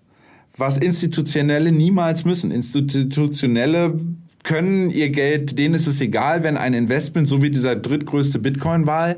was 0.62 0.76
Institutionelle 0.76 1.72
niemals 1.72 2.24
müssen. 2.24 2.52
Institutionelle 2.52 3.98
können 4.44 4.90
ihr 4.90 5.10
Geld, 5.10 5.58
denen 5.58 5.74
ist 5.74 5.88
es 5.88 6.00
egal, 6.00 6.44
wenn 6.44 6.56
ein 6.56 6.72
Investment, 6.72 7.26
so 7.26 7.42
wie 7.42 7.50
dieser 7.50 7.74
drittgrößte 7.74 8.38
Bitcoin-Wahl, 8.38 9.16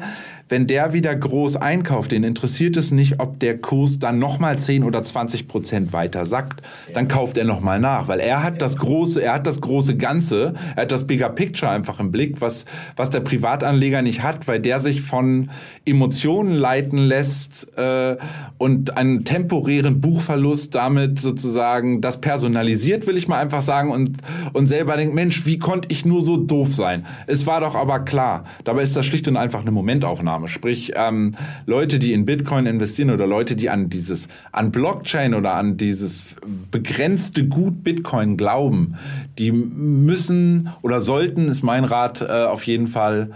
wenn 0.49 0.67
der 0.67 0.93
wieder 0.93 1.15
groß 1.15 1.57
einkauft, 1.57 2.13
den 2.13 2.23
interessiert 2.23 2.77
es 2.77 2.91
nicht, 2.91 3.21
ob 3.21 3.41
der 3.41 3.59
Kurs 3.59 3.99
dann 3.99 4.19
nochmal 4.19 4.59
10 4.59 4.85
oder 4.85 5.03
20 5.03 5.49
Prozent 5.49 5.93
weiter 5.93 6.27
sackt. 6.27 6.63
Dann 6.93 7.09
kauft 7.09 7.37
er 7.39 7.45
nochmal 7.45 7.81
nach, 7.81 8.09
weil 8.09 8.21
er 8.21 8.43
hat 8.43 8.61
das 8.61 8.77
große, 8.77 9.23
er 9.23 9.35
hat 9.35 9.47
das 9.47 9.61
große 9.61 9.97
Ganze, 9.97 10.55
er 10.77 10.83
hat 10.83 10.93
das 10.93 11.07
Bigger 11.07 11.31
Picture 11.31 11.71
einfach 11.71 11.99
im 11.99 12.11
Blick, 12.11 12.41
was, 12.41 12.67
was 12.97 13.11
der 13.11 13.21
Privatanleger 13.21 14.03
nicht 14.03 14.23
hat, 14.23 14.47
weil 14.47 14.61
der 14.61 14.81
sich 14.81 15.03
von 15.03 15.51
Emotionen 15.87 16.55
leiten 16.55 16.99
lässt 16.99 17.77
äh, 17.79 18.17
und 18.59 18.97
einen 18.97 19.25
temporären 19.25 20.01
Buchverlust 20.01 20.75
damit 20.75 21.21
sozusagen 21.21 22.01
das 22.01 22.21
personalisiert, 22.21 23.07
will 23.07 23.17
ich 23.17 23.29
mal 23.29 23.41
einfach 23.41 23.63
sagen, 23.63 23.91
und, 23.91 24.19
und 24.53 24.67
selber 24.67 24.97
denkt, 24.97 25.15
Mensch, 25.15 25.47
wie 25.47 25.59
konnte 25.59 25.89
ich 25.91 26.05
nur 26.05 26.23
so 26.23 26.37
doof 26.37 26.73
sein? 26.73 27.07
Es 27.27 27.47
war 27.47 27.61
doch 27.61 27.75
aber 27.75 28.01
klar. 28.01 28.45
Dabei 28.65 28.83
ist 28.83 28.97
das 28.97 29.07
schlicht 29.07 29.27
und 29.29 29.37
einfach 29.37 29.63
eine 29.63 29.71
Momentaufnahme. 29.71 30.34
Maßnahme. 30.35 30.49
Sprich, 30.49 30.93
ähm, 30.97 31.33
Leute, 31.67 31.99
die 31.99 32.13
in 32.13 32.25
Bitcoin 32.25 32.67
investieren 32.67 33.11
oder 33.11 33.27
Leute, 33.27 33.57
die 33.57 33.71
an 33.71 33.89
dieses, 33.89 34.29
an 34.53 34.71
Blockchain 34.71 35.35
oder 35.35 35.55
an 35.55 35.77
dieses 35.77 36.37
begrenzte 36.71 37.47
Gut 37.47 37.85
Bitcoin 37.85 38.37
glauben, 38.37 38.97
die 39.39 39.53
müssen 39.53 40.71
oder 40.83 41.01
sollten, 41.01 41.49
ist 41.49 41.63
mein 41.63 41.85
Rat 41.85 42.21
äh, 42.21 42.45
auf 42.45 42.65
jeden 42.65 42.89
Fall, 42.89 43.31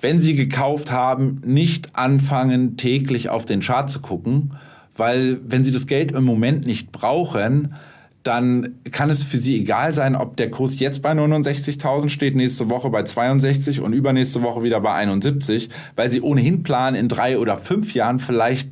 wenn 0.00 0.20
sie 0.20 0.34
gekauft 0.34 0.90
haben, 0.90 1.40
nicht 1.44 1.96
anfangen, 1.96 2.76
täglich 2.76 3.28
auf 3.28 3.44
den 3.44 3.60
Chart 3.60 3.90
zu 3.90 4.00
gucken, 4.00 4.52
weil 4.96 5.40
wenn 5.46 5.64
sie 5.64 5.72
das 5.72 5.86
Geld 5.86 6.12
im 6.12 6.24
Moment 6.24 6.66
nicht 6.66 6.92
brauchen, 6.92 7.74
dann 8.28 8.80
kann 8.90 9.08
es 9.08 9.22
für 9.22 9.38
Sie 9.38 9.58
egal 9.58 9.94
sein, 9.94 10.14
ob 10.14 10.36
der 10.36 10.50
Kurs 10.50 10.78
jetzt 10.78 11.00
bei 11.00 11.12
69.000 11.12 12.10
steht, 12.10 12.36
nächste 12.36 12.68
Woche 12.68 12.90
bei 12.90 13.02
62 13.02 13.80
und 13.80 13.94
übernächste 13.94 14.42
Woche 14.42 14.62
wieder 14.62 14.82
bei 14.82 14.92
71, 14.92 15.70
weil 15.96 16.10
Sie 16.10 16.20
ohnehin 16.20 16.62
planen, 16.62 16.94
in 16.94 17.08
drei 17.08 17.38
oder 17.38 17.56
fünf 17.56 17.94
Jahren 17.94 18.18
vielleicht 18.20 18.68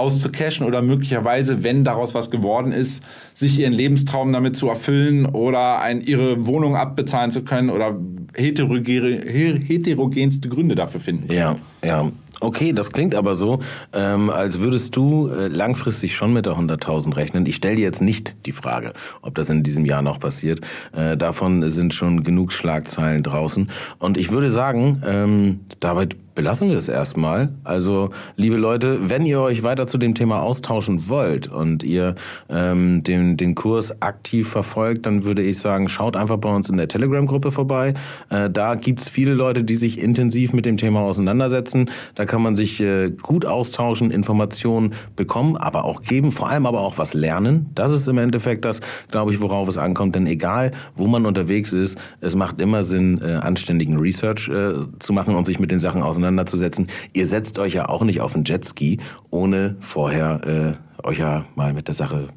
auszucashen 0.00 0.66
oder 0.66 0.82
möglicherweise, 0.82 1.62
wenn 1.62 1.84
daraus 1.84 2.14
was 2.14 2.30
geworden 2.30 2.72
ist, 2.72 3.04
sich 3.34 3.58
ihren 3.58 3.72
Lebenstraum 3.72 4.32
damit 4.32 4.56
zu 4.56 4.68
erfüllen 4.68 5.26
oder 5.26 5.80
ein, 5.80 6.00
ihre 6.00 6.46
Wohnung 6.46 6.76
abbezahlen 6.76 7.30
zu 7.30 7.42
können 7.42 7.70
oder 7.70 7.96
heterogenste 8.34 10.48
Gründe 10.48 10.74
dafür 10.74 11.00
finden. 11.00 11.32
Ja, 11.32 11.56
ja. 11.84 12.10
Okay, 12.42 12.72
das 12.72 12.90
klingt 12.90 13.14
aber 13.14 13.34
so, 13.34 13.60
ähm, 13.92 14.30
als 14.30 14.60
würdest 14.60 14.96
du 14.96 15.28
äh, 15.28 15.48
langfristig 15.48 16.16
schon 16.16 16.32
mit 16.32 16.46
der 16.46 16.54
100.000 16.54 17.14
rechnen. 17.14 17.44
Ich 17.44 17.56
stelle 17.56 17.76
dir 17.76 17.82
jetzt 17.82 18.00
nicht 18.00 18.34
die 18.46 18.52
Frage, 18.52 18.94
ob 19.20 19.34
das 19.34 19.50
in 19.50 19.62
diesem 19.62 19.84
Jahr 19.84 20.00
noch 20.00 20.18
passiert. 20.18 20.60
Äh, 20.92 21.18
davon 21.18 21.70
sind 21.70 21.92
schon 21.92 22.22
genug 22.22 22.52
Schlagzeilen 22.52 23.22
draußen. 23.22 23.68
Und 23.98 24.16
ich 24.16 24.30
würde 24.30 24.50
sagen, 24.50 25.02
ähm, 25.06 25.60
damit 25.80 26.16
belassen 26.40 26.70
wir 26.70 26.78
es 26.78 26.88
erstmal. 26.88 27.50
Also, 27.64 28.08
liebe 28.34 28.56
Leute, 28.56 29.10
wenn 29.10 29.26
ihr 29.26 29.42
euch 29.42 29.62
weiter 29.62 29.86
zu 29.86 29.98
dem 29.98 30.14
Thema 30.14 30.40
austauschen 30.40 31.10
wollt 31.10 31.48
und 31.48 31.82
ihr 31.82 32.14
ähm, 32.48 33.02
den, 33.02 33.36
den 33.36 33.54
Kurs 33.54 34.00
aktiv 34.00 34.48
verfolgt, 34.48 35.04
dann 35.04 35.24
würde 35.24 35.42
ich 35.42 35.58
sagen, 35.58 35.90
schaut 35.90 36.16
einfach 36.16 36.38
bei 36.38 36.48
uns 36.48 36.70
in 36.70 36.78
der 36.78 36.88
Telegram-Gruppe 36.88 37.50
vorbei. 37.50 37.92
Äh, 38.30 38.48
da 38.48 38.74
gibt's 38.74 39.10
viele 39.10 39.34
Leute, 39.34 39.64
die 39.64 39.74
sich 39.74 39.98
intensiv 39.98 40.54
mit 40.54 40.64
dem 40.64 40.78
Thema 40.78 41.00
auseinandersetzen. 41.00 41.90
Da 42.14 42.24
kann 42.24 42.40
man 42.40 42.56
sich 42.56 42.80
äh, 42.80 43.10
gut 43.10 43.44
austauschen, 43.44 44.10
Informationen 44.10 44.94
bekommen, 45.16 45.58
aber 45.58 45.84
auch 45.84 46.00
geben, 46.00 46.32
vor 46.32 46.48
allem 46.48 46.64
aber 46.64 46.80
auch 46.80 46.96
was 46.96 47.12
lernen. 47.12 47.68
Das 47.74 47.92
ist 47.92 48.08
im 48.08 48.16
Endeffekt 48.16 48.64
das, 48.64 48.80
glaube 49.10 49.34
ich, 49.34 49.42
worauf 49.42 49.68
es 49.68 49.76
ankommt. 49.76 50.14
Denn 50.14 50.26
egal, 50.26 50.70
wo 50.96 51.06
man 51.06 51.26
unterwegs 51.26 51.74
ist, 51.74 51.98
es 52.22 52.34
macht 52.34 52.62
immer 52.62 52.82
Sinn, 52.82 53.20
äh, 53.22 53.32
anständigen 53.32 53.98
Research 53.98 54.48
äh, 54.48 54.72
zu 55.00 55.12
machen 55.12 55.34
und 55.34 55.44
sich 55.44 55.58
mit 55.58 55.70
den 55.70 55.80
Sachen 55.80 56.00
auseinanderzusetzen 56.00 56.29
auseinanderzusetzen. 56.30 56.86
Ihr 57.12 57.26
setzt 57.26 57.58
euch 57.58 57.74
ja 57.74 57.88
auch 57.88 58.02
nicht 58.02 58.20
auf 58.20 58.34
einen 58.34 58.44
Jetski, 58.44 58.98
ohne 59.30 59.76
vorher 59.80 60.78
äh, 61.02 61.06
euch 61.06 61.18
ja 61.18 61.44
mal 61.54 61.72
mit 61.72 61.88
der 61.88 61.94
Sache 61.94 62.28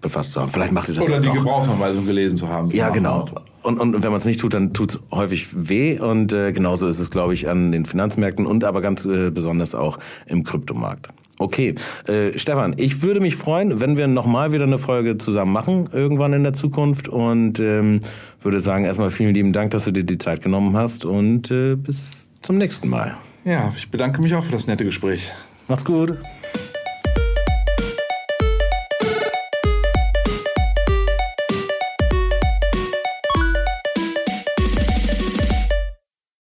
befasst 0.00 0.32
zu 0.32 0.40
haben. 0.40 0.50
Vielleicht 0.50 0.72
macht 0.72 0.88
ihr 0.88 0.94
das 0.94 1.04
Oder 1.04 1.20
die 1.20 1.30
Gebrauchsanweisung 1.30 2.06
gelesen 2.06 2.36
zu 2.36 2.48
haben. 2.48 2.68
Ja, 2.70 2.90
genau. 2.90 3.26
Und, 3.62 3.80
und 3.80 3.94
wenn 3.94 4.10
man 4.10 4.18
es 4.18 4.24
nicht 4.24 4.40
tut, 4.40 4.54
dann 4.54 4.72
tut 4.72 4.94
es 4.94 5.00
häufig 5.10 5.48
weh. 5.52 5.98
Und 5.98 6.32
äh, 6.32 6.52
genauso 6.52 6.86
ist 6.86 7.00
es, 7.00 7.10
glaube 7.10 7.34
ich, 7.34 7.48
an 7.48 7.72
den 7.72 7.86
Finanzmärkten 7.86 8.46
und 8.46 8.64
aber 8.64 8.80
ganz 8.80 9.04
äh, 9.04 9.30
besonders 9.30 9.74
auch 9.74 9.98
im 10.26 10.44
Kryptomarkt. 10.44 11.08
Okay, 11.40 11.76
äh, 12.08 12.36
Stefan, 12.36 12.74
ich 12.78 13.02
würde 13.02 13.20
mich 13.20 13.36
freuen, 13.36 13.80
wenn 13.80 13.96
wir 13.96 14.08
nochmal 14.08 14.52
wieder 14.52 14.64
eine 14.64 14.78
Folge 14.78 15.18
zusammen 15.18 15.52
machen, 15.52 15.88
irgendwann 15.92 16.32
in 16.32 16.42
der 16.42 16.52
Zukunft. 16.52 17.08
Und 17.08 17.60
ähm, 17.60 18.00
würde 18.42 18.60
sagen, 18.60 18.84
erstmal 18.84 19.10
vielen 19.10 19.34
lieben 19.34 19.52
Dank, 19.52 19.70
dass 19.70 19.84
du 19.84 19.92
dir 19.92 20.04
die 20.04 20.18
Zeit 20.18 20.42
genommen 20.42 20.76
hast 20.76 21.04
und 21.04 21.50
äh, 21.50 21.76
bis 21.76 22.27
zum 22.42 22.58
nächsten 22.58 22.88
Mal. 22.88 23.16
Ja, 23.44 23.72
ich 23.76 23.90
bedanke 23.90 24.20
mich 24.20 24.34
auch 24.34 24.44
für 24.44 24.52
das 24.52 24.66
nette 24.66 24.84
Gespräch. 24.84 25.30
Macht's 25.68 25.84
gut. 25.84 26.18